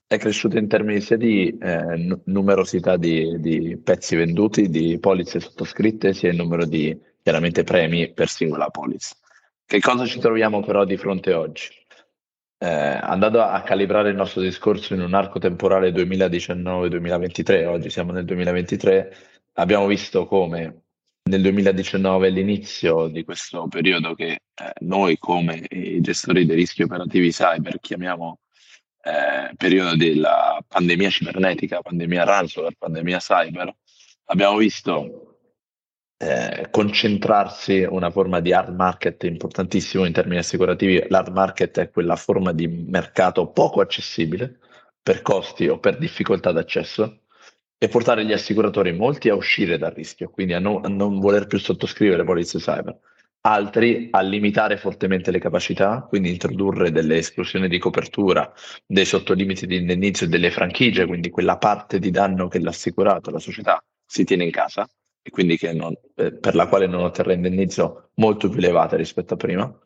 È 0.07 0.17
cresciuto 0.17 0.57
in 0.57 0.69
termini 0.69 1.01
sia 1.01 1.17
di 1.17 1.57
eh, 1.59 1.97
n- 1.97 2.21
numerosità 2.25 2.95
di, 2.95 3.39
di, 3.39 3.77
pezzi 3.77 4.15
venduti, 4.15 4.69
di 4.69 4.97
polizze 4.99 5.41
sottoscritte, 5.41 6.13
sia 6.13 6.29
il 6.29 6.37
numero 6.37 6.65
di 6.65 6.97
chiaramente 7.21 7.63
premi 7.63 8.13
per 8.13 8.29
singola 8.29 8.69
polizza. 8.69 9.15
Che 9.65 9.79
cosa 9.81 10.05
ci 10.05 10.19
troviamo 10.19 10.61
però 10.63 10.85
di 10.85 10.95
fronte 10.95 11.33
oggi? 11.33 11.67
eh, 12.59 12.67
andando 12.67 13.41
a 13.41 13.61
calibrare 13.61 14.09
il 14.09 14.15
nostro 14.15 14.41
discorso 14.41 14.93
in 14.93 15.01
un 15.01 15.13
arco 15.13 15.39
temporale 15.39 15.91
2019-2023, 15.91 17.65
oggi 17.65 17.89
siamo 17.89 18.11
nel 18.11 18.25
2023, 18.25 19.15
abbiamo 19.59 19.87
visto 19.87 20.25
come 20.25 20.83
nel 21.23 21.41
2019 21.41 22.29
l'inizio 22.29 23.07
di 23.07 23.23
questo 23.23 23.67
periodo 23.67 24.13
che 24.13 24.31
eh, 24.31 24.39
noi 24.81 25.17
come 25.17 25.65
i 25.69 25.99
gestori 26.01 26.45
dei 26.45 26.55
rischi 26.55 26.83
operativi 26.83 27.31
cyber 27.31 27.79
chiamiamo 27.79 28.39
eh, 29.03 29.53
periodo 29.55 29.95
della 29.95 30.63
pandemia 30.67 31.09
cibernetica, 31.09 31.81
pandemia 31.81 32.23
ransomware, 32.23 32.75
pandemia 32.77 33.17
cyber, 33.19 33.73
abbiamo 34.25 34.57
visto 34.57 35.39
eh, 36.17 36.67
concentrarsi 36.71 37.85
una 37.89 38.09
forma 38.09 38.39
di 38.39 38.53
hard 38.53 38.73
market 38.75 39.23
importantissimo 39.23 40.05
in 40.05 40.13
termini 40.13 40.39
assicurativi. 40.39 41.05
L'hard 41.09 41.33
market 41.33 41.79
è 41.79 41.89
quella 41.89 42.15
forma 42.15 42.51
di 42.51 42.67
mercato 42.67 43.49
poco 43.51 43.81
accessibile 43.81 44.59
per 45.01 45.21
costi 45.21 45.67
o 45.67 45.79
per 45.79 45.97
difficoltà 45.97 46.51
d'accesso 46.51 47.21
e 47.77 47.87
portare 47.87 48.25
gli 48.25 48.33
assicuratori 48.33 48.91
molti 48.91 49.29
a 49.29 49.35
uscire 49.35 49.77
dal 49.77 49.91
rischio, 49.91 50.29
quindi 50.29 50.53
a, 50.53 50.59
no, 50.59 50.81
a 50.81 50.87
non 50.87 51.19
voler 51.19 51.45
più 51.45 51.59
sottoscrivere 51.59 52.23
polizze 52.23 52.57
cyber, 52.57 52.97
altri 53.41 54.09
a 54.11 54.21
limitare 54.21 54.77
fortemente 54.77 55.31
le 55.31 55.39
capacità, 55.39 56.05
quindi 56.07 56.29
introdurre 56.31 56.91
delle 56.91 57.17
esclusioni 57.17 57.67
di 57.67 57.77
copertura, 57.77 58.51
dei 58.85 59.05
sottolimiti 59.05 59.67
di 59.67 59.77
indennizzo 59.77 60.25
e 60.25 60.27
delle 60.27 60.51
franchigie, 60.51 61.05
quindi 61.05 61.29
quella 61.29 61.57
parte 61.57 61.99
di 61.99 62.11
danno 62.11 62.47
che 62.47 62.59
l'assicurato, 62.59 63.29
la 63.29 63.39
società, 63.39 63.81
si 64.05 64.23
tiene 64.23 64.45
in 64.45 64.51
casa 64.51 64.89
e 65.21 65.29
quindi 65.29 65.59
non, 65.73 65.93
eh, 66.15 66.33
per 66.33 66.55
la 66.55 66.67
quale 66.67 66.87
non 66.87 67.03
otterrà 67.03 67.33
indennizzo 67.33 68.11
molto 68.15 68.49
più 68.49 68.59
elevate 68.59 68.95
rispetto 68.95 69.35
a 69.35 69.37
prima. 69.37 69.79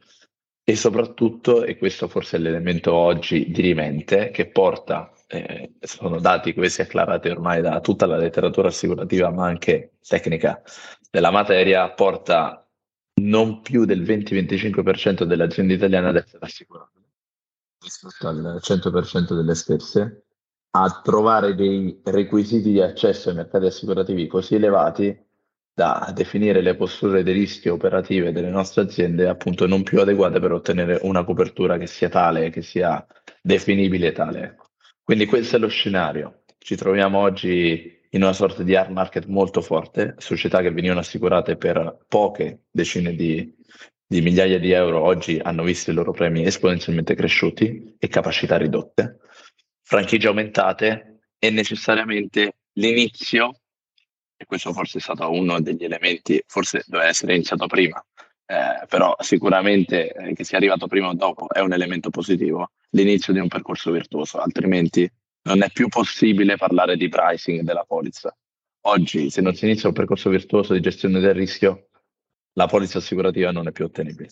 E 0.64 0.76
soprattutto, 0.76 1.64
e 1.64 1.78
questo 1.78 2.08
forse 2.08 2.38
è 2.38 2.40
l'elemento 2.40 2.94
oggi 2.94 3.50
dirimente, 3.52 4.30
che 4.30 4.46
porta, 4.48 5.12
eh, 5.32 5.74
sono 5.80 6.20
dati 6.20 6.54
questi 6.54 6.82
acclarati 6.82 7.30
ormai 7.30 7.62
da 7.62 7.80
tutta 7.80 8.06
la 8.06 8.18
letteratura 8.18 8.68
assicurativa, 8.68 9.30
ma 9.32 9.46
anche 9.46 9.94
tecnica 10.06 10.62
della 11.10 11.32
materia, 11.32 11.90
porta 11.92 12.68
non 13.22 13.62
più 13.62 13.86
del 13.86 14.02
20-25% 14.02 15.24
delle 15.24 15.44
aziende 15.44 15.74
italiane 15.74 16.10
ad 16.10 16.16
essere 16.16 16.46
assicurate 16.46 17.00
rispetto 17.82 18.28
al 18.28 18.60
100% 18.62 19.36
delle 19.36 19.56
stesse, 19.56 20.26
a 20.72 21.02
trovare 21.04 21.56
dei 21.56 22.00
requisiti 22.04 22.72
di 22.72 22.82
accesso 22.82 23.30
ai 23.30 23.36
mercati 23.36 23.66
assicurativi 23.66 24.28
così 24.28 24.56
elevati 24.56 25.18
da 25.74 26.12
definire 26.14 26.62
le 26.62 26.76
posture 26.76 27.24
di 27.24 27.32
rischio 27.32 27.74
operative 27.74 28.32
delle 28.32 28.50
nostre 28.50 28.84
aziende 28.84 29.28
appunto 29.28 29.66
non 29.68 29.84
più 29.84 30.00
adeguate 30.00 30.40
per 30.40 30.52
ottenere 30.52 31.00
una 31.02 31.24
copertura 31.24 31.78
che 31.78 31.88
sia 31.88 32.10
tale, 32.10 32.50
che 32.50 32.62
sia 32.62 33.06
definibile 33.42 34.12
tale. 34.12 34.58
Quindi 35.12 35.28
questo 35.28 35.58
è 35.58 35.60
lo 35.60 35.68
scenario. 35.68 36.44
Ci 36.58 36.78
troviamo 36.78 37.20
oggi 37.20 38.00
in 38.12 38.24
una 38.24 38.32
sorta 38.32 38.64
di 38.64 38.78
hard 38.78 38.92
market 38.92 39.26
molto 39.26 39.60
forte, 39.60 40.16
società 40.20 40.62
che 40.62 40.72
venivano 40.72 41.02
assicurate 41.02 41.58
per 41.58 42.06
poche 42.08 42.62
decine 42.72 43.14
di, 43.14 43.54
di 44.08 44.22
migliaia 44.22 44.58
di 44.58 44.72
euro 44.72 45.02
oggi 45.04 45.38
hanno 45.38 45.64
visto 45.64 45.92
i 45.92 45.94
loro 45.96 46.14
premi 46.14 46.46
esponenzialmente 46.46 47.14
cresciuti 47.14 47.94
e 48.00 48.08
capacità 48.08 48.56
ridotte, 48.56 49.20
franchigie 49.82 50.30
aumentate 50.30 51.24
e 51.38 51.50
necessariamente 51.50 52.54
l'inizio 52.76 53.52
e 54.38 54.46
questo 54.46 54.72
forse 54.72 55.00
è 55.00 55.02
stato 55.02 55.30
uno 55.30 55.60
degli 55.60 55.84
elementi, 55.84 56.42
forse 56.48 56.86
doveva 56.88 57.10
essere 57.10 57.34
iniziato 57.34 57.68
prima, 57.68 58.02
eh, 58.52 58.86
però 58.86 59.16
sicuramente 59.20 60.12
eh, 60.12 60.34
che 60.34 60.44
sia 60.44 60.58
arrivato 60.58 60.88
prima 60.88 61.08
o 61.08 61.14
dopo 61.14 61.48
è 61.50 61.62
un 61.62 61.72
elemento 61.72 62.10
positivo, 62.10 62.72
l'inizio 62.90 63.32
di 63.32 63.40
un 63.40 63.48
percorso 63.48 63.92
virtuoso, 63.92 64.40
altrimenti 64.40 65.10
non 65.44 65.64
è 65.64 65.70
più 65.72 65.88
possibile 65.88 66.58
parlare 66.58 66.98
di 66.98 67.08
pricing 67.08 67.62
della 67.62 67.86
polizza. 67.88 68.36
Oggi, 68.88 69.30
se 69.30 69.40
non 69.40 69.56
si 69.56 69.64
inizia 69.64 69.88
un 69.88 69.96
percorso 69.96 70.30
virtuoso 70.30 70.74
di 70.74 70.82
gestione 70.82 71.22
del 71.22 71.34
rischio, 71.34 71.88
la 72.54 72.68
polizza 72.68 72.98
assicurativa 72.98 73.52
non 73.52 73.68
è 73.68 73.72
più 73.72 73.86
ottenibile. 73.86 74.30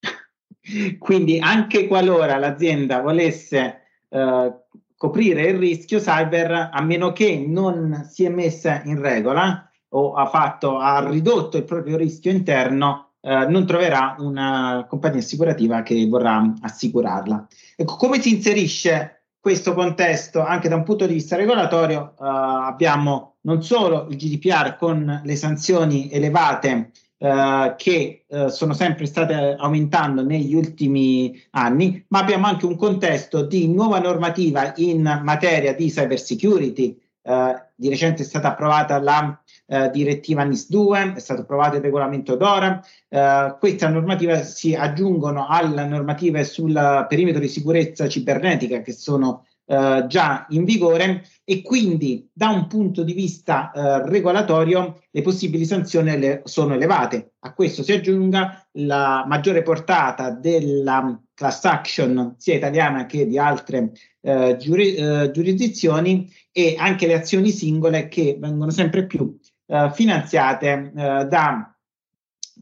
Quindi 0.96 1.40
anche 1.40 1.88
qualora 1.88 2.36
l'azienda 2.36 3.00
volesse 3.00 3.86
eh, 4.08 4.52
coprire 4.96 5.48
il 5.48 5.58
rischio 5.58 5.98
cyber 5.98 6.70
a 6.72 6.80
meno 6.80 7.10
che 7.10 7.44
non 7.44 8.06
si 8.08 8.24
è 8.24 8.28
messa 8.28 8.82
in 8.84 9.00
regola 9.00 9.68
o 9.88 10.14
ha, 10.14 10.26
fatto, 10.26 10.78
ha 10.78 11.08
ridotto 11.08 11.56
il 11.56 11.64
proprio 11.64 11.96
rischio 11.96 12.30
interno, 12.30 13.05
eh, 13.26 13.46
non 13.48 13.66
troverà 13.66 14.14
una 14.20 14.86
compagnia 14.88 15.18
assicurativa 15.18 15.82
che 15.82 16.06
vorrà 16.06 16.54
assicurarla. 16.60 17.48
Ecco, 17.74 17.96
come 17.96 18.20
si 18.20 18.36
inserisce 18.36 19.22
questo 19.40 19.74
contesto 19.74 20.44
anche 20.44 20.68
da 20.68 20.76
un 20.76 20.84
punto 20.84 21.06
di 21.06 21.14
vista 21.14 21.34
regolatorio? 21.34 22.14
Eh, 22.20 22.24
abbiamo 22.24 23.38
non 23.40 23.64
solo 23.64 24.06
il 24.10 24.16
GDPR 24.16 24.76
con 24.76 25.22
le 25.24 25.36
sanzioni 25.36 26.08
elevate 26.08 26.92
eh, 27.18 27.74
che 27.76 28.24
eh, 28.28 28.48
sono 28.48 28.74
sempre 28.74 29.06
state 29.06 29.56
aumentando 29.58 30.22
negli 30.22 30.54
ultimi 30.54 31.36
anni, 31.50 32.04
ma 32.08 32.20
abbiamo 32.20 32.46
anche 32.46 32.66
un 32.66 32.76
contesto 32.76 33.42
di 33.42 33.66
nuova 33.66 33.98
normativa 33.98 34.72
in 34.76 35.20
materia 35.24 35.74
di 35.74 35.90
cyber 35.90 36.20
security. 36.20 36.96
Eh, 37.22 37.62
di 37.74 37.88
recente 37.88 38.22
è 38.22 38.24
stata 38.24 38.48
approvata 38.48 39.00
la 39.00 39.36
eh, 39.66 39.90
direttiva 39.90 40.44
NIS2, 40.44 41.16
è 41.16 41.18
stato 41.18 41.42
approvato 41.42 41.76
il 41.76 41.82
regolamento 41.82 42.36
DORA. 42.36 42.80
Eh, 43.08 43.56
queste 43.58 43.88
normative 43.88 44.44
si 44.44 44.74
aggiungono 44.74 45.46
alle 45.48 45.86
normative 45.86 46.44
sul 46.44 47.06
perimetro 47.08 47.40
di 47.40 47.48
sicurezza 47.48 48.08
cibernetica 48.08 48.80
che 48.80 48.92
sono 48.92 49.44
eh, 49.68 50.04
già 50.06 50.46
in 50.50 50.64
vigore 50.64 51.24
e 51.42 51.60
quindi 51.62 52.28
da 52.32 52.50
un 52.50 52.68
punto 52.68 53.02
di 53.02 53.12
vista 53.12 53.72
eh, 53.72 54.08
regolatorio 54.08 55.02
le 55.10 55.22
possibili 55.22 55.64
sanzioni 55.64 56.16
le, 56.16 56.42
sono 56.44 56.74
elevate. 56.74 57.32
A 57.40 57.52
questo 57.52 57.82
si 57.82 57.92
aggiunga 57.92 58.64
la 58.74 59.24
maggiore 59.26 59.62
portata 59.62 60.30
della 60.30 61.20
class 61.34 61.64
action 61.64 62.36
sia 62.38 62.54
italiana 62.54 63.06
che 63.06 63.26
di 63.26 63.38
altre 63.38 63.90
eh, 64.20 64.56
giuri, 64.56 64.94
eh, 64.94 65.30
giurisdizioni 65.32 66.32
e 66.52 66.76
anche 66.78 67.06
le 67.08 67.14
azioni 67.14 67.50
singole 67.50 68.06
che 68.06 68.36
vengono 68.38 68.70
sempre 68.70 69.06
più 69.06 69.36
eh, 69.66 69.90
finanziate 69.92 70.92
eh, 70.96 71.26
da 71.26 71.74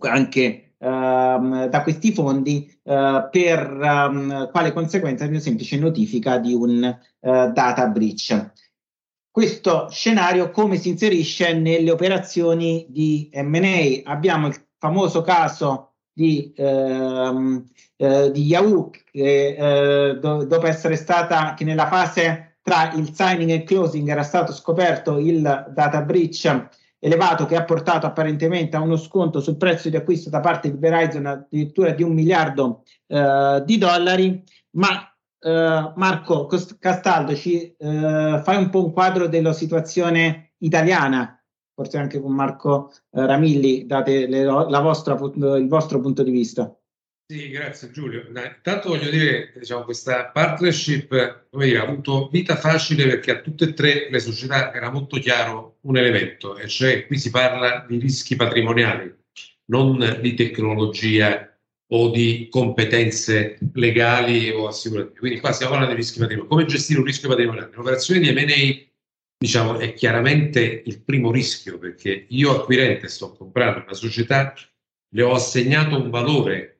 anche 0.00 0.64
Ehm, 0.84 1.68
da 1.68 1.82
questi 1.82 2.12
fondi 2.12 2.70
uh, 2.82 3.28
per 3.30 3.70
um, 3.80 4.50
quale 4.50 4.72
conseguenza 4.74 5.24
di 5.24 5.30
una 5.30 5.40
semplice 5.40 5.78
notifica 5.78 6.36
di 6.36 6.52
un 6.52 6.82
uh, 7.20 7.52
data 7.52 7.86
breach. 7.86 8.52
Questo 9.30 9.88
scenario 9.88 10.50
come 10.50 10.76
si 10.76 10.90
inserisce 10.90 11.54
nelle 11.54 11.90
operazioni 11.90 12.86
di 12.90 13.30
M&A? 13.32 14.10
Abbiamo 14.10 14.48
il 14.48 14.62
famoso 14.76 15.22
caso 15.22 15.94
di, 16.12 16.52
ehm, 16.54 17.64
eh, 17.96 18.30
di 18.30 18.42
Yahoo 18.42 18.90
che 19.10 19.56
eh, 19.56 20.18
do, 20.20 20.44
dopo 20.44 20.66
essere 20.66 20.94
stata 20.94 21.54
che 21.54 21.64
nella 21.64 21.88
fase 21.88 22.58
tra 22.62 22.92
il 22.92 23.12
signing 23.12 23.50
e 23.50 23.54
il 23.54 23.64
closing 23.64 24.08
era 24.08 24.22
stato 24.22 24.52
scoperto 24.52 25.18
il 25.18 25.40
data 25.74 26.02
breach 26.02 26.68
elevato 27.04 27.44
che 27.44 27.54
ha 27.54 27.64
portato 27.64 28.06
apparentemente 28.06 28.76
a 28.76 28.80
uno 28.80 28.96
sconto 28.96 29.40
sul 29.40 29.58
prezzo 29.58 29.90
di 29.90 29.96
acquisto 29.96 30.30
da 30.30 30.40
parte 30.40 30.70
di 30.70 30.78
Verizon 30.78 31.26
addirittura 31.26 31.90
di 31.90 32.02
un 32.02 32.14
miliardo 32.14 32.82
eh, 33.08 33.62
di 33.66 33.76
dollari, 33.76 34.42
ma 34.76 35.14
eh, 35.38 35.92
Marco 35.96 36.46
Castaldo 36.78 37.34
ci 37.34 37.74
eh, 37.76 38.40
fai 38.42 38.56
un 38.56 38.70
po' 38.70 38.86
un 38.86 38.92
quadro 38.92 39.28
della 39.28 39.52
situazione 39.52 40.52
italiana, 40.58 41.38
forse 41.74 41.98
anche 41.98 42.18
con 42.22 42.32
Marco 42.32 42.90
eh, 43.10 43.26
Ramilli, 43.26 43.84
date 43.84 44.26
le, 44.26 44.44
la 44.44 44.80
vostra, 44.80 45.14
il 45.14 45.68
vostro 45.68 46.00
punto 46.00 46.22
di 46.22 46.30
vista. 46.30 46.74
Sì, 47.26 47.48
grazie 47.48 47.90
Giulio. 47.90 48.26
Intanto 48.26 48.90
voglio 48.90 49.08
dire, 49.08 49.50
diciamo, 49.56 49.84
questa 49.84 50.26
partnership 50.26 51.46
dire, 51.50 51.78
ha 51.78 51.82
avuto 51.82 52.28
vita 52.30 52.56
facile 52.56 53.06
perché 53.06 53.30
a 53.30 53.40
tutte 53.40 53.64
e 53.64 53.72
tre 53.72 54.10
le 54.10 54.20
società 54.20 54.74
era 54.74 54.90
molto 54.90 55.18
chiaro 55.18 55.78
un 55.82 55.96
elemento, 55.96 56.58
e 56.58 56.68
cioè 56.68 57.06
qui 57.06 57.18
si 57.18 57.30
parla 57.30 57.86
di 57.88 57.98
rischi 57.98 58.36
patrimoniali, 58.36 59.10
non 59.70 60.18
di 60.20 60.34
tecnologia 60.34 61.50
o 61.92 62.10
di 62.10 62.48
competenze 62.50 63.58
legali 63.72 64.50
o 64.50 64.66
assicurative. 64.66 65.18
Quindi 65.18 65.40
qua 65.40 65.52
stiamo 65.52 65.72
parlando 65.72 65.94
di 65.94 66.02
rischi 66.02 66.18
patrimoniali. 66.18 66.54
Come 66.54 66.66
gestire 66.70 66.98
un 66.98 67.06
rischio 67.06 67.28
patrimoniale? 67.30 67.70
L'operazione 67.72 68.20
di 68.20 68.32
M&A 68.32 68.92
diciamo, 69.38 69.78
è 69.78 69.94
chiaramente 69.94 70.82
il 70.84 71.02
primo 71.02 71.32
rischio 71.32 71.78
perché 71.78 72.26
io 72.28 72.50
acquirente 72.60 73.08
sto 73.08 73.32
comprando 73.32 73.82
una 73.82 73.94
società, 73.94 74.52
le 75.14 75.22
ho 75.22 75.32
assegnato 75.32 75.96
un 75.96 76.10
valore 76.10 76.73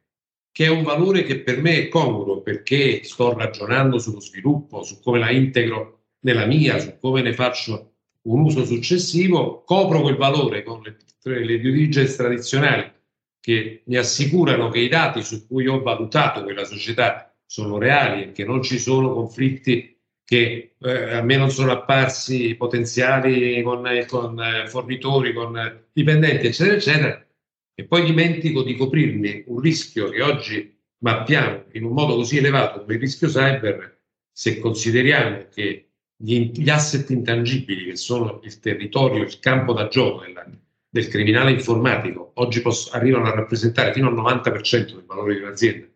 che 0.55 0.67
è 0.67 0.69
un 0.69 0.85
valore 0.85 1.25
che 1.25 1.41
per 1.41 1.61
me 1.61 1.79
è 1.79 1.89
congruo 1.89 2.41
perché 2.41 3.03
sto 3.03 3.37
ragionando 3.37 3.99
sullo 3.99 4.21
sviluppo, 4.21 4.85
su 4.85 5.01
come 5.03 5.19
la 5.19 5.33
integro 5.33 6.03
nella 6.21 6.47
mia, 6.47 6.79
su 6.79 6.97
come 7.01 7.23
ne 7.23 7.35
faccio 7.35 7.95
un 8.23 8.43
uso 8.43 8.65
successivo, 8.65 9.65
copro 9.65 10.01
quel 10.01 10.15
valore 10.15 10.63
con 10.63 10.81
le, 10.85 10.97
le 11.45 11.61
due 11.61 11.73
diligence 11.73 12.15
tradizionali 12.15 12.89
che 13.41 13.83
mi 13.87 13.97
assicurano 13.97 14.69
che 14.69 14.79
i 14.79 14.89
dati 14.89 15.25
su 15.25 15.45
cui 15.45 15.67
ho 15.67 15.83
valutato 15.83 16.45
quella 16.45 16.65
società 16.65 17.35
sono 17.45 17.77
reali 17.77 18.23
e 18.23 18.33
che 18.33 18.45
non 18.45 18.63
ci 18.63 18.79
sono 18.79 19.13
conflitti 19.13 19.99
che 20.25 20.77
eh, 20.79 21.15
a 21.15 21.23
me 21.23 21.37
non 21.37 21.51
sono 21.51 21.73
apparsi 21.73 22.55
potenziali 22.55 23.61
con, 23.65 23.83
con 24.07 24.41
eh, 24.41 24.69
fornitori, 24.69 25.33
con 25.33 25.85
dipendenti, 25.93 26.47
eccetera, 26.47 26.77
eccetera, 26.77 27.24
e 27.75 27.85
poi 27.85 28.05
dimentico 28.05 28.63
di 28.63 28.77
coprirmi 28.77 29.45
un 29.47 29.61
rischio 29.61 30.09
che 30.09 30.23
oggi 30.23 30.79
mappiamo 30.99 31.65
in 31.73 31.85
un 31.85 31.93
modo 31.93 32.15
così 32.15 32.39
elevato 32.39 32.81
come 32.81 32.95
il 32.95 33.01
rischio 33.01 33.29
cyber, 33.29 34.01
se 34.31 34.59
consideriamo 34.59 35.47
che 35.53 35.91
gli, 36.17 36.69
asset 36.71 37.11
intangibili, 37.11 37.87
che 37.87 37.97
sono 37.97 38.41
il 38.45 38.59
territorio, 38.61 39.23
il 39.23 39.39
campo 39.41 39.73
da 39.73 39.89
gioco 39.89 40.25
della, 40.25 40.49
del 40.89 41.09
criminale 41.09 41.51
informatico, 41.51 42.33
oggi 42.37 42.63
posso, 42.63 42.91
arrivano 42.93 43.27
a 43.27 43.35
rappresentare 43.35 43.93
fino 43.93 44.09
al 44.09 44.15
90% 44.15 44.95
del 44.95 45.05
valore 45.05 45.35
di 45.35 45.43
un'azienda, 45.43 45.87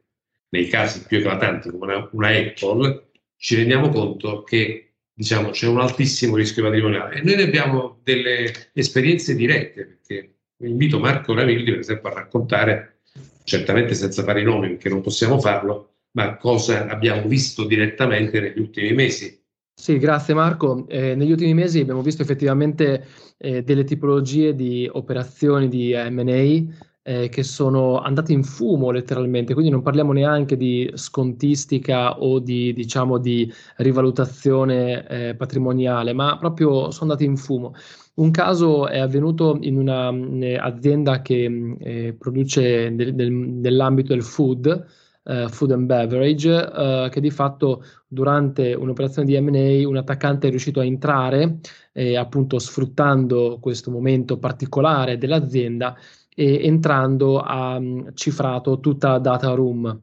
nei 0.50 0.66
casi 0.66 1.04
più 1.06 1.18
eclatanti 1.18 1.70
come 1.70 1.94
una, 1.94 2.08
una 2.12 2.28
Apple, 2.28 3.11
ci 3.37 3.54
rendiamo 3.54 3.88
conto 3.90 4.42
che 4.42 4.94
diciamo, 5.12 5.50
c'è 5.50 5.66
un 5.66 5.80
altissimo 5.80 6.37
rischio 6.37 6.62
patrimoniale. 6.62 7.16
E 7.16 7.23
noi 7.23 7.37
ne 7.37 7.42
abbiamo 7.42 8.00
delle 8.02 8.70
esperienze 8.73 9.35
dirette, 9.35 9.85
perché 9.85 10.38
invito 10.66 10.98
Marco 10.98 11.34
Ravilli, 11.34 11.70
per 11.70 11.80
esempio, 11.80 12.10
a 12.10 12.14
raccontare, 12.14 13.00
certamente 13.44 13.94
senza 13.94 14.22
fare 14.22 14.40
i 14.40 14.44
nomi 14.44 14.68
perché 14.68 14.88
non 14.88 15.00
possiamo 15.00 15.38
farlo, 15.38 15.92
ma 16.12 16.36
cosa 16.36 16.86
abbiamo 16.88 17.26
visto 17.26 17.64
direttamente 17.64 18.40
negli 18.40 18.58
ultimi 18.58 18.92
mesi. 18.92 19.40
Sì, 19.74 19.98
grazie 19.98 20.34
Marco. 20.34 20.86
Eh, 20.88 21.14
negli 21.14 21.30
ultimi 21.30 21.54
mesi 21.54 21.80
abbiamo 21.80 22.02
visto 22.02 22.22
effettivamente 22.22 23.06
eh, 23.38 23.62
delle 23.62 23.84
tipologie 23.84 24.54
di 24.54 24.88
operazioni 24.92 25.68
di 25.68 25.94
M&A 25.94 26.86
eh, 27.08 27.28
che 27.28 27.42
sono 27.42 28.00
andate 28.00 28.32
in 28.32 28.42
fumo 28.42 28.90
letteralmente, 28.90 29.54
quindi 29.54 29.70
non 29.70 29.80
parliamo 29.80 30.12
neanche 30.12 30.56
di 30.56 30.90
scontistica 30.94 32.18
o 32.18 32.38
di, 32.38 32.74
diciamo, 32.74 33.18
di 33.18 33.50
rivalutazione 33.76 35.06
eh, 35.06 35.34
patrimoniale, 35.34 36.12
ma 36.12 36.36
proprio 36.38 36.90
sono 36.90 37.12
andate 37.12 37.24
in 37.24 37.36
fumo. 37.36 37.74
Un 38.18 38.32
caso 38.32 38.88
è 38.88 38.98
avvenuto 38.98 39.58
in 39.60 39.76
un'azienda 39.78 41.22
che 41.22 41.76
eh, 41.78 42.16
produce 42.18 42.92
del, 42.94 43.14
del, 43.14 43.32
nell'ambito 43.32 44.12
del 44.12 44.22
food, 44.22 44.87
Uh, 45.28 45.46
food 45.46 45.72
and 45.72 45.84
beverage, 45.84 46.48
uh, 46.48 47.10
che 47.10 47.20
di 47.20 47.28
fatto 47.30 47.84
durante 48.06 48.72
un'operazione 48.72 49.28
di 49.28 49.38
MA 49.38 49.87
un 49.87 49.98
attaccante 49.98 50.46
è 50.46 50.50
riuscito 50.50 50.80
a 50.80 50.87
entrare, 50.87 51.58
eh, 51.92 52.16
appunto 52.16 52.58
sfruttando 52.58 53.58
questo 53.60 53.90
momento 53.90 54.38
particolare 54.38 55.18
dell'azienda 55.18 55.94
e 56.34 56.64
entrando 56.64 57.40
ha 57.40 57.78
cifrato 58.14 58.80
tutta 58.80 59.10
la 59.10 59.18
data 59.18 59.50
room. 59.50 60.00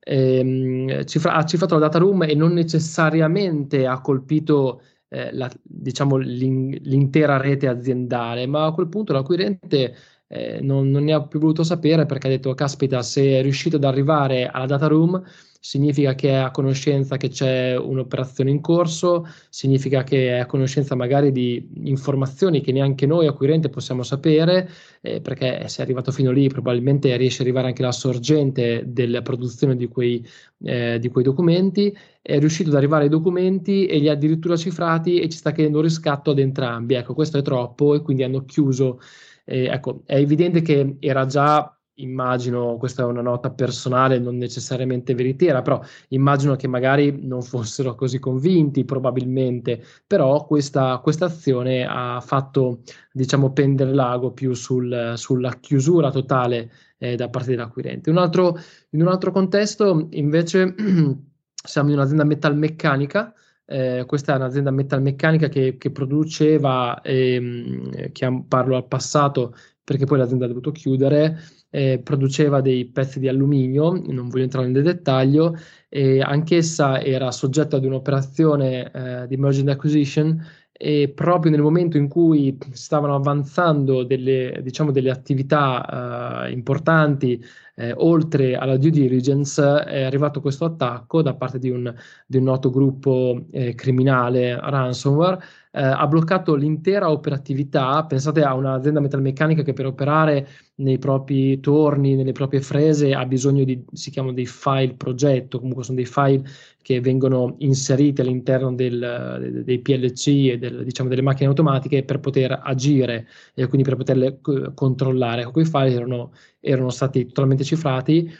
Ehm, 0.00 1.04
cifra, 1.04 1.34
ha 1.34 1.44
cifrato 1.44 1.74
la 1.74 1.80
data 1.82 1.98
room 1.98 2.24
e 2.24 2.34
non 2.34 2.52
necessariamente 2.52 3.86
ha 3.86 4.00
colpito 4.00 4.80
eh, 5.08 5.32
la, 5.32 5.50
diciamo, 5.62 6.16
l'in, 6.16 6.70
l'intera 6.82 7.36
rete 7.36 7.68
aziendale, 7.68 8.46
ma 8.46 8.66
a 8.66 8.72
quel 8.72 8.88
punto 8.88 9.12
l'acquirente 9.12 9.94
eh, 10.28 10.60
non, 10.60 10.90
non, 10.90 11.04
ne 11.04 11.12
ha 11.12 11.26
più 11.26 11.38
voluto 11.38 11.62
sapere 11.62 12.06
perché 12.06 12.26
ha 12.26 12.30
detto 12.30 12.54
caspita 12.54 13.02
se 13.02 13.38
è 13.38 13.42
riuscito 13.42 13.76
ad 13.76 13.84
arrivare 13.84 14.46
alla 14.46 14.66
data 14.66 14.86
room 14.88 15.22
significa 15.66 16.14
che 16.14 16.30
è 16.30 16.34
a 16.34 16.52
conoscenza 16.52 17.16
che 17.16 17.28
c'è 17.28 17.76
un'operazione 17.76 18.50
in 18.50 18.60
corso, 18.60 19.26
significa 19.48 20.04
che 20.04 20.28
è 20.28 20.38
a 20.38 20.46
conoscenza 20.46 20.94
magari 20.94 21.32
di 21.32 21.68
informazioni 21.86 22.60
che 22.60 22.70
neanche 22.70 23.04
noi 23.04 23.26
acquirente 23.26 23.68
possiamo 23.68 24.04
sapere, 24.04 24.70
eh, 25.00 25.20
perché 25.20 25.66
se 25.66 25.80
è 25.80 25.84
arrivato 25.84 26.12
fino 26.12 26.30
lì 26.30 26.46
probabilmente 26.48 27.16
riesce 27.16 27.40
ad 27.40 27.48
arrivare 27.48 27.66
anche 27.66 27.82
la 27.82 27.90
sorgente 27.90 28.84
della 28.86 29.22
produzione 29.22 29.74
di 29.74 29.88
quei, 29.88 30.24
eh, 30.62 31.00
di 31.00 31.08
quei 31.08 31.24
documenti, 31.24 31.96
è 32.22 32.38
riuscito 32.38 32.70
ad 32.70 32.76
arrivare 32.76 33.04
ai 33.04 33.10
documenti 33.10 33.86
e 33.86 33.98
li 33.98 34.08
ha 34.08 34.12
addirittura 34.12 34.56
cifrati 34.56 35.18
e 35.18 35.28
ci 35.28 35.36
sta 35.38 35.50
chiedendo 35.50 35.80
riscatto 35.80 36.30
ad 36.30 36.38
entrambi. 36.38 36.94
Ecco, 36.94 37.12
questo 37.12 37.38
è 37.38 37.42
troppo 37.42 37.96
e 37.96 38.02
quindi 38.02 38.22
hanno 38.22 38.44
chiuso. 38.44 39.00
Eh, 39.44 39.64
ecco, 39.66 40.02
è 40.06 40.14
evidente 40.16 40.62
che 40.62 40.96
era 41.00 41.26
già 41.26 41.75
immagino, 41.96 42.76
questa 42.76 43.02
è 43.02 43.06
una 43.06 43.22
nota 43.22 43.50
personale, 43.50 44.18
non 44.18 44.36
necessariamente 44.36 45.14
veritiera, 45.14 45.62
però 45.62 45.80
immagino 46.08 46.56
che 46.56 46.68
magari 46.68 47.26
non 47.26 47.42
fossero 47.42 47.94
così 47.94 48.18
convinti, 48.18 48.84
probabilmente, 48.84 49.82
però 50.06 50.44
questa, 50.46 51.00
azione 51.20 51.86
ha 51.88 52.20
fatto, 52.20 52.80
diciamo, 53.12 53.52
pendere 53.52 53.94
l'ago 53.94 54.32
più 54.32 54.52
sul, 54.54 55.14
sulla 55.16 55.52
chiusura 55.60 56.10
totale 56.10 56.70
eh, 56.98 57.16
da 57.16 57.28
parte 57.28 57.50
dell'acquirente. 57.50 58.10
Un 58.10 58.18
altro, 58.18 58.58
in 58.90 59.02
un 59.02 59.08
altro 59.08 59.30
contesto, 59.32 60.08
invece, 60.10 60.74
siamo 61.54 61.88
in 61.88 61.94
un'azienda 61.96 62.24
metalmeccanica, 62.24 63.32
eh, 63.68 64.04
questa 64.06 64.34
è 64.34 64.36
un'azienda 64.36 64.70
metalmeccanica 64.70 65.48
che, 65.48 65.76
che 65.76 65.90
produceva, 65.90 67.00
ehm, 67.02 68.12
che 68.12 68.44
parlo 68.46 68.76
al 68.76 68.86
passato 68.86 69.54
perché 69.86 70.04
poi 70.04 70.18
l'azienda 70.18 70.46
ha 70.46 70.48
dovuto 70.48 70.72
chiudere, 70.72 71.38
eh, 71.76 72.00
produceva 72.02 72.62
dei 72.62 72.86
pezzi 72.86 73.20
di 73.20 73.28
alluminio, 73.28 73.92
non 74.06 74.30
voglio 74.30 74.44
entrare 74.44 74.66
nel 74.66 74.82
dettaglio, 74.82 75.54
e 75.90 76.22
anch'essa 76.22 77.02
era 77.02 77.30
soggetta 77.30 77.76
ad 77.76 77.84
un'operazione 77.84 78.90
eh, 78.90 79.26
di 79.26 79.36
merging 79.36 79.68
acquisition 79.68 80.42
e 80.72 81.12
proprio 81.14 81.50
nel 81.50 81.60
momento 81.60 81.98
in 81.98 82.08
cui 82.08 82.56
stavano 82.72 83.14
avanzando 83.14 84.04
delle, 84.04 84.60
diciamo, 84.62 84.90
delle 84.90 85.10
attività 85.10 86.46
uh, 86.46 86.50
importanti 86.50 87.42
eh, 87.76 87.92
oltre 87.96 88.56
alla 88.56 88.76
due 88.78 88.90
diligence 88.90 89.62
è 89.84 90.02
arrivato 90.02 90.40
questo 90.40 90.64
attacco 90.64 91.22
da 91.22 91.34
parte 91.34 91.58
di 91.58 91.70
un, 91.70 91.94
di 92.26 92.38
un 92.38 92.44
noto 92.44 92.70
gruppo 92.70 93.44
eh, 93.50 93.74
criminale 93.74 94.58
ransomware 94.58 95.38
eh, 95.76 95.82
ha 95.82 96.06
bloccato 96.06 96.54
l'intera 96.54 97.10
operatività 97.10 98.02
pensate 98.06 98.42
a 98.42 98.54
un'azienda 98.54 98.98
metalmeccanica 98.98 99.62
che 99.62 99.74
per 99.74 99.84
operare 99.84 100.48
nei 100.76 100.96
propri 100.98 101.60
torni, 101.60 102.14
nelle 102.14 102.32
proprie 102.32 102.62
frese 102.62 103.12
ha 103.12 103.26
bisogno 103.26 103.62
di, 103.62 103.84
si 103.92 104.10
chiamano 104.10 104.32
dei 104.34 104.46
file 104.46 104.94
progetto, 104.94 105.58
comunque 105.58 105.84
sono 105.84 105.96
dei 105.96 106.06
file 106.06 106.44
che 106.80 107.00
vengono 107.00 107.56
inseriti 107.58 108.22
all'interno 108.22 108.72
del, 108.72 109.62
dei 109.64 109.80
PLC 109.80 110.26
e 110.52 110.58
del, 110.58 110.82
diciamo, 110.84 111.10
delle 111.10 111.20
macchine 111.20 111.48
automatiche 111.48 112.04
per 112.04 112.20
poter 112.20 112.58
agire 112.62 113.26
e 113.52 113.66
quindi 113.66 113.86
per 113.86 113.96
poterle 113.96 114.40
controllare. 114.72 115.42
Ecco, 115.42 115.50
quei 115.50 115.64
file 115.66 115.92
erano, 115.92 116.32
erano 116.60 116.90
stati 116.90 117.26
totalmente 117.26 117.64
cifrati 117.64 118.30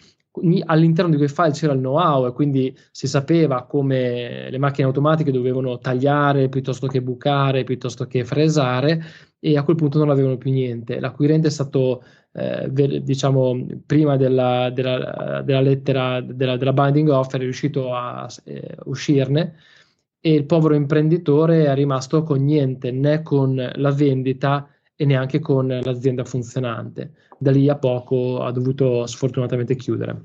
all'interno 0.65 1.11
di 1.11 1.17
quei 1.17 1.29
file 1.29 1.51
c'era 1.51 1.73
il 1.73 1.79
know-how 1.79 2.27
e 2.27 2.33
quindi 2.33 2.77
si 2.91 3.07
sapeva 3.07 3.65
come 3.65 4.51
le 4.51 4.59
macchine 4.59 4.87
automatiche 4.87 5.33
dovevano 5.33 5.79
tagliare 5.79 6.49
piuttosto 6.49 6.87
che 6.87 7.03
bucare, 7.03 7.65
piuttosto 7.65 8.07
che 8.07 8.25
fresare 8.25 9.03
e 9.39 9.57
a 9.57 9.63
quel 9.63 9.77
punto 9.77 9.99
non 9.99 10.11
avevano 10.11 10.37
più 10.37 10.51
niente. 10.51 11.01
L'acquirente 11.01 11.49
è 11.49 11.51
stato, 11.51 12.03
eh, 12.33 12.71
diciamo, 13.03 13.67
prima 13.87 14.17
della, 14.17 14.71
della, 14.71 15.43
della 15.45 15.61
lettera 15.61 16.21
della, 16.21 16.57
della, 16.57 16.73
binding 16.73 17.09
offer, 17.09 17.41
è 17.41 17.45
riuscito 17.45 17.95
a 17.95 18.29
eh, 18.45 18.77
uscirne 18.85 19.55
e 20.21 20.35
il 20.35 20.45
povero 20.45 20.75
imprenditore 20.75 21.67
è 21.67 21.75
rimasto 21.75 22.23
con 22.23 22.45
niente, 22.45 22.91
né 22.91 23.23
con 23.23 23.55
la 23.55 23.91
vendita 23.93 24.69
e 24.97 25.05
neanche 25.05 25.39
con 25.39 25.69
l'azienda 25.69 26.25
funzionante. 26.25 27.13
Da 27.39 27.51
lì 27.51 27.69
a 27.69 27.77
poco 27.77 28.43
ha 28.43 28.51
dovuto 28.51 29.07
sfortunatamente 29.07 29.77
chiudere. 29.77 30.25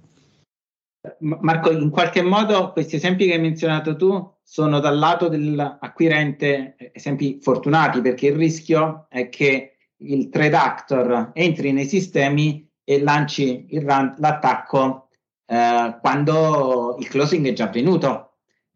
Marco, 1.20 1.72
in 1.72 1.90
qualche 1.90 2.22
modo 2.22 2.72
questi 2.72 2.96
esempi 2.96 3.26
che 3.26 3.34
hai 3.34 3.40
menzionato 3.40 3.96
tu 3.96 4.34
sono 4.44 4.80
dal 4.80 4.98
lato 4.98 5.30
dell'acquirente 5.30 6.76
esempi 6.94 7.40
fortunati 7.42 8.02
perché 8.02 8.28
il 8.28 8.36
rischio 8.36 9.08
è 9.10 9.30
che 9.30 9.78
il 9.98 10.30
trade 10.30 10.56
actor 10.56 11.32
entri 11.34 11.72
nei 11.72 11.86
sistemi 11.86 12.70
e 12.84 13.02
lanci 13.02 13.68
run, 13.72 14.16
l'attacco 14.18 15.10
eh, 15.46 15.98
quando 16.02 16.96
il 17.00 17.08
closing 17.08 17.48
è 17.48 17.54
già 17.54 17.66
avvenuto. 17.66 18.31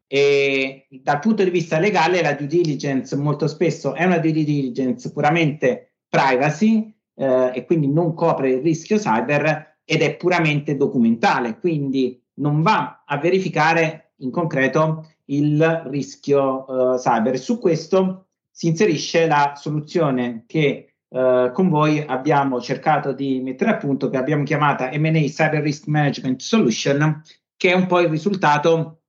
E 0.08 0.88
dal 1.02 1.20
punto 1.20 1.44
di 1.44 1.50
vista 1.50 1.80
legale 1.80 2.22
la 2.22 2.34
due 2.34 2.48
diligence 2.48 3.16
molto 3.16 3.48
spesso 3.48 3.94
è 3.94 4.04
una 4.06 4.20
due 4.20 4.32
diligence 4.32 5.12
puramente 5.12 5.94
privacy 6.08 6.94
eh, 7.16 7.52
e 7.54 7.66
quindi 7.66 7.88
non 7.88 8.14
copre 8.14 8.52
il 8.52 8.62
rischio 8.62 8.98
cyber 8.98 9.80
ed 9.84 10.02
è 10.02 10.16
puramente 10.16 10.76
documentale, 10.76 11.60
quindi 11.60 12.22
non 12.36 12.62
va 12.62 13.04
a 13.06 13.18
verificare 13.18 14.14
in 14.18 14.32
concreto 14.32 15.08
il 15.26 15.84
rischio 15.88 16.66
uh, 16.68 16.98
cyber. 16.98 17.38
Su 17.38 17.60
questo 17.60 18.28
si 18.50 18.68
inserisce 18.68 19.28
la 19.28 19.54
soluzione 19.56 20.44
che 20.48 20.96
uh, 21.08 21.52
con 21.52 21.70
voi 21.70 22.04
abbiamo 22.06 22.60
cercato 22.62 23.12
di 23.12 23.40
mettere 23.42 23.72
a 23.72 23.78
punto, 23.78 24.10
che 24.10 24.18
abbiamo 24.18 24.44
chiamata 24.44 24.90
M&A 24.94 25.22
Cyber 25.22 25.62
Risk 25.62 25.88
Management 25.88 26.42
Solution, 26.42 27.22
che 27.56 27.72
è 27.72 27.76
un 27.76 27.86
po' 27.86 28.00
il 28.00 28.10
risultato 28.10 29.02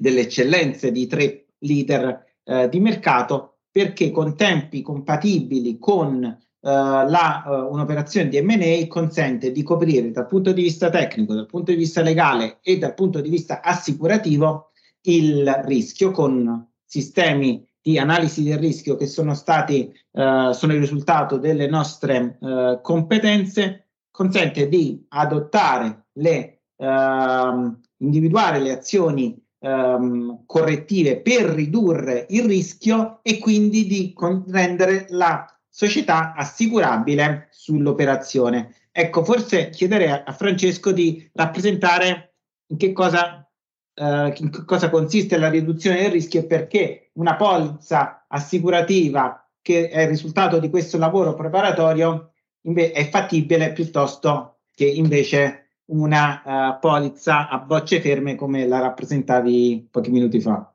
delle 0.00 0.22
eccellenze 0.22 0.90
di 0.90 1.06
tre 1.06 1.48
leader 1.58 2.24
uh, 2.44 2.68
di 2.68 2.80
mercato, 2.80 3.58
perché 3.70 4.10
con 4.10 4.34
tempi 4.34 4.80
compatibili 4.80 5.78
con 5.78 6.38
la, 6.62 7.44
uh, 7.46 7.72
un'operazione 7.72 8.28
di 8.28 8.40
MA 8.42 8.86
consente 8.86 9.50
di 9.52 9.62
coprire 9.62 10.10
dal 10.10 10.26
punto 10.26 10.52
di 10.52 10.62
vista 10.62 10.90
tecnico, 10.90 11.34
dal 11.34 11.46
punto 11.46 11.70
di 11.70 11.76
vista 11.76 12.02
legale 12.02 12.58
e 12.62 12.78
dal 12.78 12.94
punto 12.94 13.20
di 13.20 13.30
vista 13.30 13.62
assicurativo 13.62 14.72
il 15.02 15.62
rischio 15.64 16.10
con 16.10 16.66
sistemi 16.84 17.66
di 17.80 17.98
analisi 17.98 18.42
del 18.42 18.58
rischio 18.58 18.96
che 18.96 19.06
sono 19.06 19.34
stati 19.34 19.90
uh, 20.12 20.52
sono 20.52 20.74
il 20.74 20.80
risultato 20.80 21.38
delle 21.38 21.66
nostre 21.66 22.36
uh, 22.40 22.80
competenze 22.82 23.88
consente 24.10 24.68
di 24.68 25.06
adottare 25.08 26.08
le 26.14 26.60
ehm, 26.80 27.80
individuare 27.98 28.58
le 28.58 28.72
azioni 28.72 29.40
ehm, 29.60 30.44
correttive 30.46 31.20
per 31.20 31.44
ridurre 31.44 32.26
il 32.30 32.44
rischio 32.44 33.20
e 33.22 33.38
quindi 33.38 33.86
di 33.86 34.14
rendere 34.48 35.06
la 35.10 35.46
società 35.68 36.34
assicurabile 36.34 37.48
sull'operazione. 37.50 38.74
Ecco, 38.90 39.24
forse 39.24 39.70
chiederei 39.70 40.22
a, 40.24 40.32
Francesco 40.32 40.92
di 40.92 41.30
rappresentare 41.34 42.34
in 42.66 42.76
che 42.76 42.92
cosa, 42.92 43.48
eh, 43.94 44.34
in 44.36 44.64
cosa 44.64 44.90
consiste 44.90 45.38
la 45.38 45.48
riduzione 45.48 46.02
del 46.02 46.10
rischio 46.10 46.40
e 46.40 46.46
perché 46.46 47.10
una 47.14 47.36
polizza 47.36 48.24
assicurativa 48.28 49.48
che 49.62 49.88
è 49.88 50.02
il 50.02 50.08
risultato 50.08 50.58
di 50.58 50.70
questo 50.70 50.98
lavoro 50.98 51.34
preparatorio 51.34 52.32
è 52.62 53.08
fattibile 53.08 53.72
piuttosto 53.72 54.60
che 54.74 54.86
invece 54.86 55.59
una 55.90 56.42
uh, 56.44 56.78
polizza 56.80 57.48
a 57.48 57.58
bocce 57.58 58.00
ferme 58.00 58.34
come 58.34 58.66
la 58.66 58.80
rappresentavi 58.80 59.88
pochi 59.90 60.10
minuti 60.10 60.40
fa. 60.40 60.72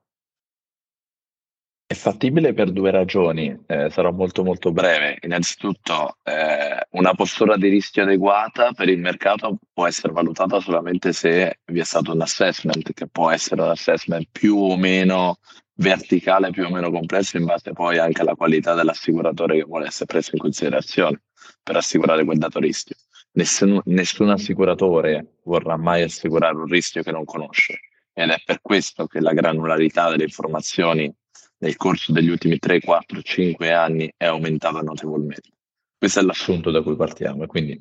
È 1.88 1.94
fattibile 1.94 2.54
per 2.54 2.72
due 2.72 2.90
ragioni, 2.90 3.56
eh, 3.68 3.92
sarò 3.92 4.12
molto 4.12 4.44
molto 4.44 4.72
breve. 4.72 5.20
Innanzitutto, 5.22 6.18
eh, 6.24 6.88
una 6.92 7.14
postura 7.14 7.58
di 7.58 7.70
rischio 7.70 8.02
adeguata 8.02 8.72
per 8.72 8.90
il 8.90 9.00
mercato 9.00 9.60
può 9.72 9.86
essere 9.86 10.12
valutata 10.12 10.60
solamente 10.60 11.14
se 11.14 11.60
vi 11.66 11.80
è 11.80 11.84
stato 11.84 12.12
un 12.12 12.22
assessment, 12.22 12.92
che 12.92 13.08
può 13.08 13.30
essere 13.30 13.62
un 13.62 13.70
assessment 13.70 14.28
più 14.32 14.58
o 14.58 14.76
meno 14.78 15.38
verticale, 15.76 16.50
più 16.50 16.66
o 16.66 16.72
meno 16.72 16.90
complesso, 16.90 17.38
in 17.38 17.46
base 17.46 17.72
poi 17.72 18.00
anche 18.00 18.22
alla 18.22 18.36
qualità 18.36 18.74
dell'assicuratore 18.74 19.58
che 19.58 19.66
vuole 19.66 19.86
essere 19.86 20.06
preso 20.06 20.32
in 20.34 20.40
considerazione 20.40 21.22
per 21.62 21.76
assicurare 21.76 22.26
quel 22.26 22.40
dato 22.40 22.60
rischio. 22.60 22.96
Nessun, 23.36 23.82
nessun 23.86 24.30
assicuratore 24.30 25.40
vorrà 25.44 25.76
mai 25.76 26.04
assicurare 26.04 26.56
un 26.56 26.68
rischio 26.68 27.04
che 27.04 27.12
non 27.12 27.26
conosce 27.26 27.80
ed 28.14 28.30
è 28.30 28.42
per 28.46 28.62
questo 28.62 29.08
che 29.08 29.20
la 29.20 29.34
granularità 29.34 30.10
delle 30.10 30.24
informazioni 30.24 31.14
nel 31.58 31.76
corso 31.76 32.14
degli 32.14 32.30
ultimi 32.30 32.60
3, 32.60 32.80
4, 32.80 33.22
5 33.22 33.74
anni 33.74 34.12
è 34.16 34.26
aumentata 34.26 34.80
notevolmente. 34.80 35.50
Questo 35.98 36.22
è 36.22 36.24
l'assunto 36.24 36.72
da 36.72 36.82
cui 36.82 36.96
partiamo 36.96 37.44
e 37.44 37.48
quindi 37.48 37.78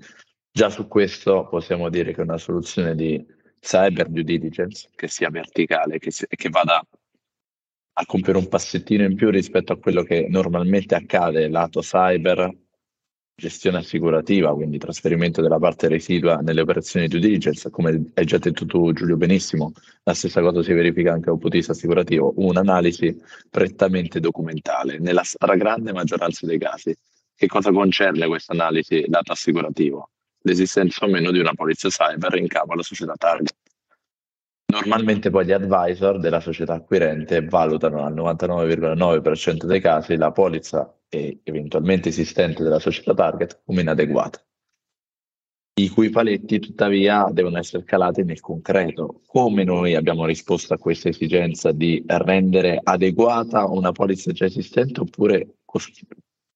già 0.50 0.70
su 0.70 0.88
questo 0.88 1.46
possiamo 1.48 1.88
dire 1.88 2.12
che 2.12 2.22
una 2.22 2.38
soluzione 2.38 2.96
di 2.96 3.24
cyber 3.60 4.08
due 4.08 4.24
diligence 4.24 4.90
che 4.96 5.06
sia 5.06 5.30
verticale, 5.30 5.98
che, 5.98 6.10
si, 6.10 6.26
che 6.28 6.48
vada 6.48 6.84
a 7.96 8.06
compiere 8.06 8.38
un 8.38 8.48
passettino 8.48 9.04
in 9.04 9.14
più 9.14 9.30
rispetto 9.30 9.72
a 9.72 9.78
quello 9.78 10.02
che 10.02 10.26
normalmente 10.28 10.96
accade 10.96 11.48
lato 11.48 11.80
cyber 11.80 12.52
gestione 13.36 13.78
assicurativa, 13.78 14.54
quindi 14.54 14.78
trasferimento 14.78 15.42
della 15.42 15.58
parte 15.58 15.88
residua 15.88 16.36
nelle 16.36 16.60
operazioni 16.60 17.08
due 17.08 17.18
diligence, 17.18 17.68
come 17.68 18.10
hai 18.14 18.24
già 18.24 18.38
detto 18.38 18.64
tu 18.64 18.92
Giulio 18.92 19.16
benissimo, 19.16 19.72
la 20.04 20.14
stessa 20.14 20.40
cosa 20.40 20.62
si 20.62 20.72
verifica 20.72 21.12
anche 21.12 21.30
un 21.30 21.38
punto 21.38 21.50
di 21.50 21.58
vista 21.58 21.72
assicurativo, 21.72 22.32
un'analisi 22.36 23.20
prettamente 23.50 24.20
documentale 24.20 24.98
nella 24.98 25.24
stragrande 25.24 25.92
maggioranza 25.92 26.46
dei 26.46 26.58
casi. 26.58 26.94
Che 27.36 27.46
cosa 27.48 27.72
concerne 27.72 28.28
questa 28.28 28.52
analisi 28.52 29.04
lato 29.08 29.32
assicurativo? 29.32 30.10
L'esistenza 30.42 31.04
o 31.04 31.08
meno 31.08 31.32
di 31.32 31.40
una 31.40 31.54
polizia 31.54 31.88
cyber 31.88 32.36
in 32.36 32.46
capo 32.46 32.72
alla 32.72 32.82
società 32.82 33.14
target. 33.16 33.56
Normalmente 34.74 35.30
poi 35.30 35.46
gli 35.46 35.52
advisor 35.52 36.18
della 36.18 36.40
società 36.40 36.74
acquirente 36.74 37.44
valutano 37.44 38.04
al 38.04 38.12
99,9% 38.12 39.66
dei 39.66 39.80
casi 39.80 40.16
la 40.16 40.32
polizza 40.32 40.92
eventualmente 41.08 42.08
esistente 42.08 42.64
della 42.64 42.80
società 42.80 43.14
target 43.14 43.62
come 43.64 43.82
inadeguata, 43.82 44.44
i 45.74 45.88
cui 45.88 46.10
paletti 46.10 46.58
tuttavia 46.58 47.28
devono 47.30 47.58
essere 47.58 47.84
calati 47.84 48.24
nel 48.24 48.40
concreto. 48.40 49.20
Come 49.26 49.62
noi 49.62 49.94
abbiamo 49.94 50.26
risposto 50.26 50.74
a 50.74 50.78
questa 50.78 51.08
esigenza 51.08 51.70
di 51.70 52.02
rendere 52.04 52.80
adeguata 52.82 53.66
una 53.66 53.92
polizza 53.92 54.32
già 54.32 54.46
esistente 54.46 55.02
oppure 55.02 55.58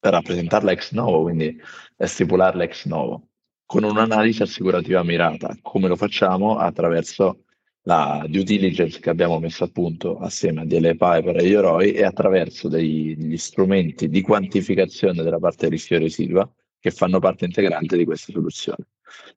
per 0.00 0.12
rappresentarla 0.12 0.72
ex 0.72 0.90
novo, 0.90 1.22
quindi 1.22 1.57
stipularla 1.96 2.64
ex 2.64 2.85
novo, 2.87 3.28
con 3.64 3.85
un'analisi 3.85 4.42
assicurativa 4.42 5.04
mirata. 5.04 5.57
Come 5.62 5.87
lo 5.87 5.94
facciamo? 5.94 6.59
Attraverso 6.59 7.44
la 7.88 8.22
due 8.29 8.44
diligence 8.44 9.01
che 9.01 9.09
abbiamo 9.09 9.38
messo 9.38 9.64
a 9.64 9.68
punto 9.68 10.18
assieme 10.18 10.61
a 10.61 10.64
DL 10.66 10.90
Piper 10.90 11.38
e 11.38 11.46
Yoroi 11.46 11.92
e 11.92 12.05
attraverso 12.05 12.68
degli 12.68 13.38
strumenti 13.38 14.11
di 14.11 14.20
quantificazione 14.20 15.22
della 15.22 15.38
parte 15.38 15.70
rischio 15.70 15.98
residua 15.98 16.46
che 16.79 16.90
fanno 16.90 17.18
parte 17.18 17.46
integrante 17.46 17.96
di 17.96 18.05
questa 18.05 18.31
soluzione. 18.31 18.88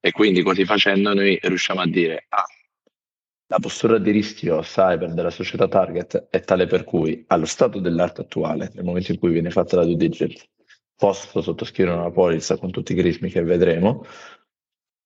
E 0.02 0.12
quindi 0.12 0.44
così 0.44 0.66
facendo 0.66 1.14
noi 1.14 1.40
riusciamo 1.42 1.80
a 1.80 1.88
dire 1.88 2.26
ah, 2.28 2.44
la 3.48 3.60
postura 3.60 3.98
di 3.98 4.12
rischio 4.12 4.60
cyber 4.60 5.14
della 5.14 5.30
società 5.30 5.70
target 5.70 6.28
è 6.30 6.42
tale 6.42 6.68
per 6.68 6.84
cui 6.84 7.24
allo 7.28 7.46
stato 7.46 7.80
dell'arte 7.80 8.22
attuale, 8.22 8.70
nel 8.74 8.84
momento 8.84 9.14
in 9.14 9.20
cui 9.20 9.32
viene 9.32 9.50
fatta 9.50 9.78
la 9.78 9.86
due 9.86 9.96
diligence, 9.96 10.50
posso 10.98 11.42
sottoscrivere 11.42 11.96
una 11.96 12.12
polizza 12.12 12.58
con 12.58 12.70
tutti 12.70 12.92
i 12.92 12.96
crismi 12.96 13.30
che 13.30 13.44
vedremo. 13.44 14.06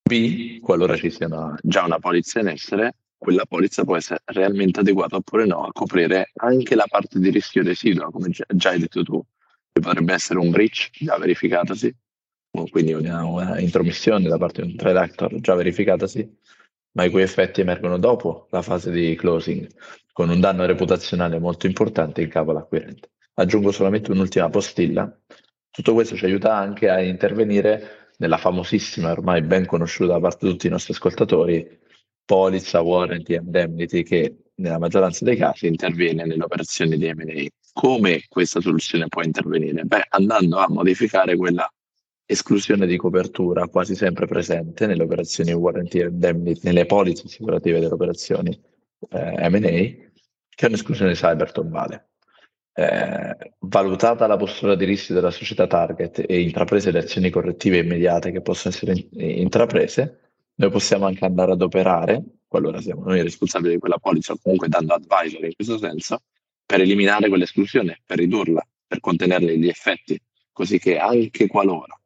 B, 0.02 0.60
qualora 0.62 0.96
ci 0.98 1.12
sia 1.12 1.28
una, 1.28 1.56
già 1.62 1.84
una 1.84 2.00
polizza 2.00 2.40
in 2.40 2.48
essere, 2.48 2.96
quella 3.18 3.46
polizza 3.46 3.84
può 3.84 3.96
essere 3.96 4.22
realmente 4.26 4.82
adeguata 4.82 5.16
oppure 5.16 5.46
no 5.46 5.64
a 5.64 5.72
coprire 5.72 6.32
anche 6.36 6.76
la 6.76 6.86
parte 6.88 7.20
di 7.20 7.30
rischio 7.30 7.64
residuo, 7.64 8.12
come 8.12 8.30
già 8.30 8.70
hai 8.70 8.80
detto 8.80 9.04
tu, 9.04 9.24
che 9.72 9.82
potrebbe 9.82 10.14
essere 10.14 10.40
un 10.40 10.52
breach 10.52 10.90
già 10.94 11.18
verificatasi, 11.18 11.96
quindi 12.70 12.94
una, 12.94 13.26
una 13.26 13.60
intromissione 13.60 14.28
da 14.28 14.38
parte 14.38 14.62
di 14.62 14.72
un 14.72 14.76
trade 14.78 15.00
actor 15.00 15.40
già 15.42 15.56
verificatasi, 15.56 16.38
ma 16.92 17.04
i 17.04 17.10
cui 17.10 17.22
effetti 17.22 17.62
emergono 17.62 17.98
dopo 17.98 18.48
la 18.52 18.62
fase 18.62 18.92
di 18.92 19.16
closing, 19.16 19.68
con 20.14 20.30
un 20.30 20.40
danno 20.40 20.66
reputazionale 20.66 21.40
molto 21.40 21.66
importante 21.66 22.22
in 22.22 22.30
capo 22.30 22.52
all'acquirente. 22.52 23.10
Aggiungo 23.34 23.72
solamente 23.72 24.12
un'ultima 24.12 24.50
postilla. 24.50 25.14
Tutto 25.70 25.94
questo 25.94 26.16
ci 26.16 26.24
aiuta 26.24 26.56
anche 26.56 26.90
a 26.90 27.02
intervenire 27.02 28.14
nella 28.18 28.38
famosissima, 28.38 29.12
ormai 29.12 29.42
ben 29.42 29.66
conosciuta 29.66 30.14
da 30.14 30.20
parte 30.22 30.46
di 30.46 30.52
tutti 30.54 30.68
i 30.68 30.70
nostri 30.70 30.94
ascoltatori, 30.94 31.80
polizza, 32.26 32.82
warranty, 32.82 33.36
indemnity 33.36 34.04
che 34.04 34.36
nella 34.56 34.80
maggioranza 34.80 35.24
dei 35.26 35.36
casi 35.36 35.68
interviene 35.68 36.26
nelle 36.26 36.44
operazioni 36.44 36.98
di 36.98 37.14
M&A. 37.14 37.46
Come 37.74 38.24
questa 38.28 38.62
soluzione 38.62 39.08
può 39.08 39.22
intervenire? 39.22 39.84
Beh, 39.84 40.06
andando 40.10 40.58
a 40.58 40.68
modificare 40.70 41.36
quella 41.36 41.70
esclusione 42.26 42.88
di 42.88 42.98
copertura 42.98 43.68
quasi 43.68 43.96
sempre 43.96 44.26
presente 44.26 44.88
nelle 44.88 45.04
operazioni 45.04 45.54
warranty 45.54 46.02
indemnity, 46.02 46.62
nelle 46.64 46.86
polizze 46.86 47.24
assicurative 47.26 47.80
delle 47.80 47.94
operazioni 47.94 48.60
eh, 49.10 49.50
M&A, 49.50 49.60
che 49.60 50.66
è 50.66 50.66
un'esclusione 50.66 51.14
cyber 51.14 51.52
tombale. 51.52 52.10
Eh, 52.78 53.54
valutata 53.60 54.28
la 54.28 54.36
postura 54.36 54.76
di 54.76 54.86
rischio 54.86 55.16
della 55.16 55.32
società 55.32 55.68
target 55.68 56.26
e 56.28 56.42
intraprese 56.42 56.92
le 56.92 57.00
azioni 57.00 57.30
correttive 57.30 57.78
immediate 57.78 58.32
che 58.32 58.42
possono 58.42 58.74
essere 58.74 58.94
in- 58.94 59.40
intraprese, 59.40 60.25
noi 60.56 60.70
possiamo 60.70 61.06
anche 61.06 61.26
andare 61.26 61.52
ad 61.52 61.62
operare, 61.62 62.24
qualora 62.48 62.82
siamo 62.82 63.04
noi 63.04 63.22
responsabili 63.22 63.74
di 63.74 63.80
quella 63.80 63.98
polizza, 63.98 64.34
o 64.34 64.40
comunque 64.42 64.68
dando 64.68 64.94
advisor 64.94 65.44
in 65.44 65.56
questo 65.56 65.78
senso, 65.78 66.22
per 66.66 66.82
eliminare 66.82 67.28
quell'esclusione, 67.28 68.02
per 68.06 68.18
ridurla, 68.18 68.66
per 68.88 69.00
contenerle 69.00 69.58
gli 69.58 69.68
effetti, 69.68 70.20
così 70.52 70.80
che 70.80 70.98
anche 70.98 71.48
qualora 71.48 72.00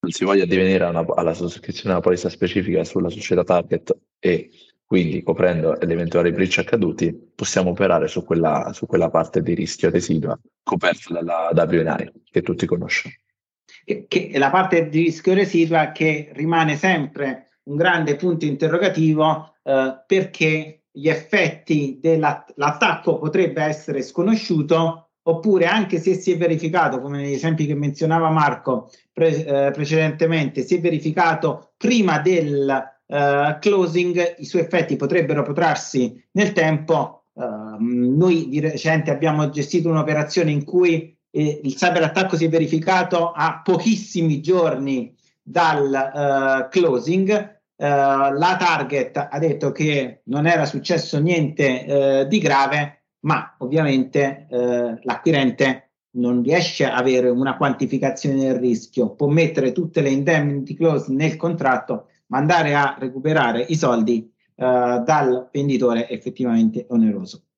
non 0.00 0.12
si 0.12 0.24
voglia 0.24 0.46
divenire 0.46 0.84
una, 0.84 1.04
alla 1.14 1.34
sottoscrizione 1.34 1.92
una 1.92 2.00
polizza 2.00 2.28
specifica 2.28 2.84
sulla 2.84 3.10
società 3.10 3.44
target 3.44 3.96
e 4.18 4.50
quindi 4.84 5.22
coprendo 5.22 5.76
gli 5.80 5.92
eventuali 5.92 6.32
breach 6.32 6.58
accaduti, 6.58 7.12
possiamo 7.34 7.70
operare 7.70 8.08
su 8.08 8.24
quella, 8.24 8.72
su 8.72 8.86
quella 8.86 9.08
parte 9.08 9.40
di 9.42 9.54
rischio 9.54 9.90
residua 9.90 10.38
coperta 10.62 11.12
dalla 11.12 11.50
WNI 11.54 12.10
che 12.28 12.42
tutti 12.42 12.66
conoscono. 12.66 13.14
Che, 13.84 14.06
che 14.08 14.30
è 14.32 14.38
la 14.38 14.50
parte 14.50 14.88
di 14.88 15.02
rischio 15.04 15.34
residua 15.34 15.92
che 15.92 16.30
rimane 16.32 16.76
sempre 16.76 17.49
un 17.64 17.76
grande 17.76 18.16
punto 18.16 18.44
interrogativo 18.44 19.54
eh, 19.62 20.02
perché 20.06 20.84
gli 20.90 21.08
effetti 21.08 21.98
dell'attacco 22.00 23.18
potrebbe 23.18 23.62
essere 23.62 24.02
sconosciuto 24.02 25.10
oppure 25.22 25.66
anche 25.66 26.00
se 26.00 26.14
si 26.14 26.32
è 26.32 26.36
verificato, 26.36 27.00
come 27.00 27.18
negli 27.18 27.34
esempi 27.34 27.66
che 27.66 27.74
menzionava 27.74 28.30
Marco 28.30 28.90
pre- 29.12 29.44
eh, 29.44 29.70
precedentemente, 29.70 30.62
si 30.62 30.76
è 30.76 30.80
verificato 30.80 31.72
prima 31.76 32.18
del 32.18 32.68
eh, 33.06 33.58
closing, 33.60 34.36
i 34.38 34.44
suoi 34.44 34.62
effetti 34.62 34.96
potrebbero 34.96 35.42
protrarsi 35.42 36.22
nel 36.32 36.52
tempo. 36.52 37.16
Uh, 37.32 37.76
noi 37.78 38.48
di 38.48 38.60
recente 38.60 39.10
abbiamo 39.10 39.48
gestito 39.50 39.88
un'operazione 39.88 40.50
in 40.50 40.64
cui 40.64 41.16
eh, 41.30 41.60
il 41.62 41.74
cyberattacco 41.74 42.36
si 42.36 42.44
è 42.44 42.48
verificato 42.48 43.30
a 43.30 43.62
pochissimi 43.64 44.40
giorni 44.40 45.14
dal 45.42 46.66
uh, 46.66 46.68
closing. 46.68 47.58
Uh, 47.76 47.84
la 47.84 48.56
target 48.58 49.28
ha 49.30 49.38
detto 49.38 49.72
che 49.72 50.20
non 50.24 50.46
era 50.46 50.66
successo 50.66 51.18
niente 51.18 52.24
uh, 52.24 52.28
di 52.28 52.38
grave, 52.38 53.04
ma 53.20 53.54
ovviamente 53.58 54.46
l'acquirente 55.02 55.90
non 56.12 56.42
riesce 56.42 56.86
a 56.86 56.96
avere 56.96 57.28
una 57.28 57.58
quantificazione 57.58 58.36
del 58.36 58.54
rischio, 58.54 59.10
può 59.10 59.26
mettere 59.26 59.72
tutte 59.72 60.00
le 60.00 60.08
indemnity 60.08 60.74
clause 60.74 61.12
nel 61.12 61.36
contratto, 61.36 62.08
ma 62.28 62.38
andare 62.38 62.74
a 62.74 62.96
recuperare 62.98 63.60
i 63.60 63.76
soldi 63.76 64.32
dal 64.54 65.50
venditore 65.52 66.08
effettivamente 66.08 66.86
oneroso. 66.88 67.48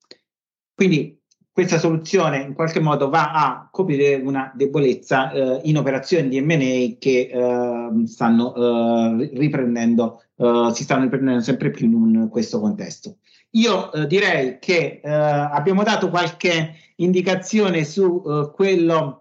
Quindi 0.75 1.22
questa 1.53 1.79
soluzione 1.79 2.39
in 2.39 2.55
qualche 2.55 2.81
modo 2.81 3.11
va 3.11 3.33
a 3.33 3.69
coprire 3.71 4.15
una 4.15 4.51
debolezza 4.55 5.31
eh, 5.31 5.61
in 5.65 5.77
operazioni 5.77 6.29
di 6.29 6.41
M&A 6.41 6.97
che 6.99 7.31
eh, 7.31 8.07
stanno 8.07 8.55
eh, 8.55 9.31
riprendendo, 9.35 10.23
eh, 10.37 10.71
si 10.73 10.83
stanno 10.83 11.03
riprendendo 11.03 11.43
sempre 11.43 11.71
più 11.71 11.87
in 11.87 11.95
un, 11.95 12.29
questo 12.31 12.59
contesto. 12.59 13.19
Io 13.51 13.93
eh, 13.93 14.07
direi 14.07 14.59
che 14.61 15.03
eh, 15.05 15.11
abbiamo 15.11 15.83
dato 15.83 16.09
qualche 16.09 16.75
indicazione 16.97 17.85
su 17.85 18.51
quello 18.55 19.19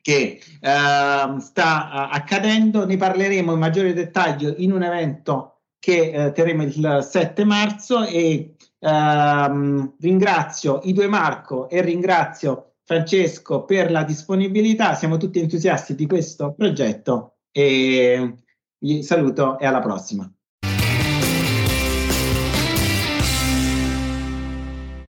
che 0.00 0.40
sta 0.60 2.08
accadendo, 2.10 2.86
ne 2.86 2.96
parleremo 2.96 3.52
in 3.52 3.58
maggiore 3.58 3.92
dettaglio 3.92 4.54
in 4.58 4.72
un 4.72 4.84
evento 4.84 5.62
che 5.78 6.32
terremo 6.32 6.62
il 6.62 7.06
7 7.08 7.44
marzo 7.44 8.04
e 8.04 8.55
Um, 8.86 9.96
ringrazio 9.98 10.78
i 10.84 10.92
due 10.92 11.08
Marco 11.08 11.68
e 11.68 11.80
ringrazio 11.80 12.74
Francesco 12.84 13.64
per 13.64 13.90
la 13.90 14.04
disponibilità. 14.04 14.94
Siamo 14.94 15.16
tutti 15.16 15.40
entusiasti 15.40 15.96
di 15.96 16.06
questo 16.06 16.54
progetto 16.54 17.38
e 17.50 18.34
vi 18.78 19.02
saluto 19.02 19.58
e 19.58 19.66
alla 19.66 19.80
prossima. 19.80 20.32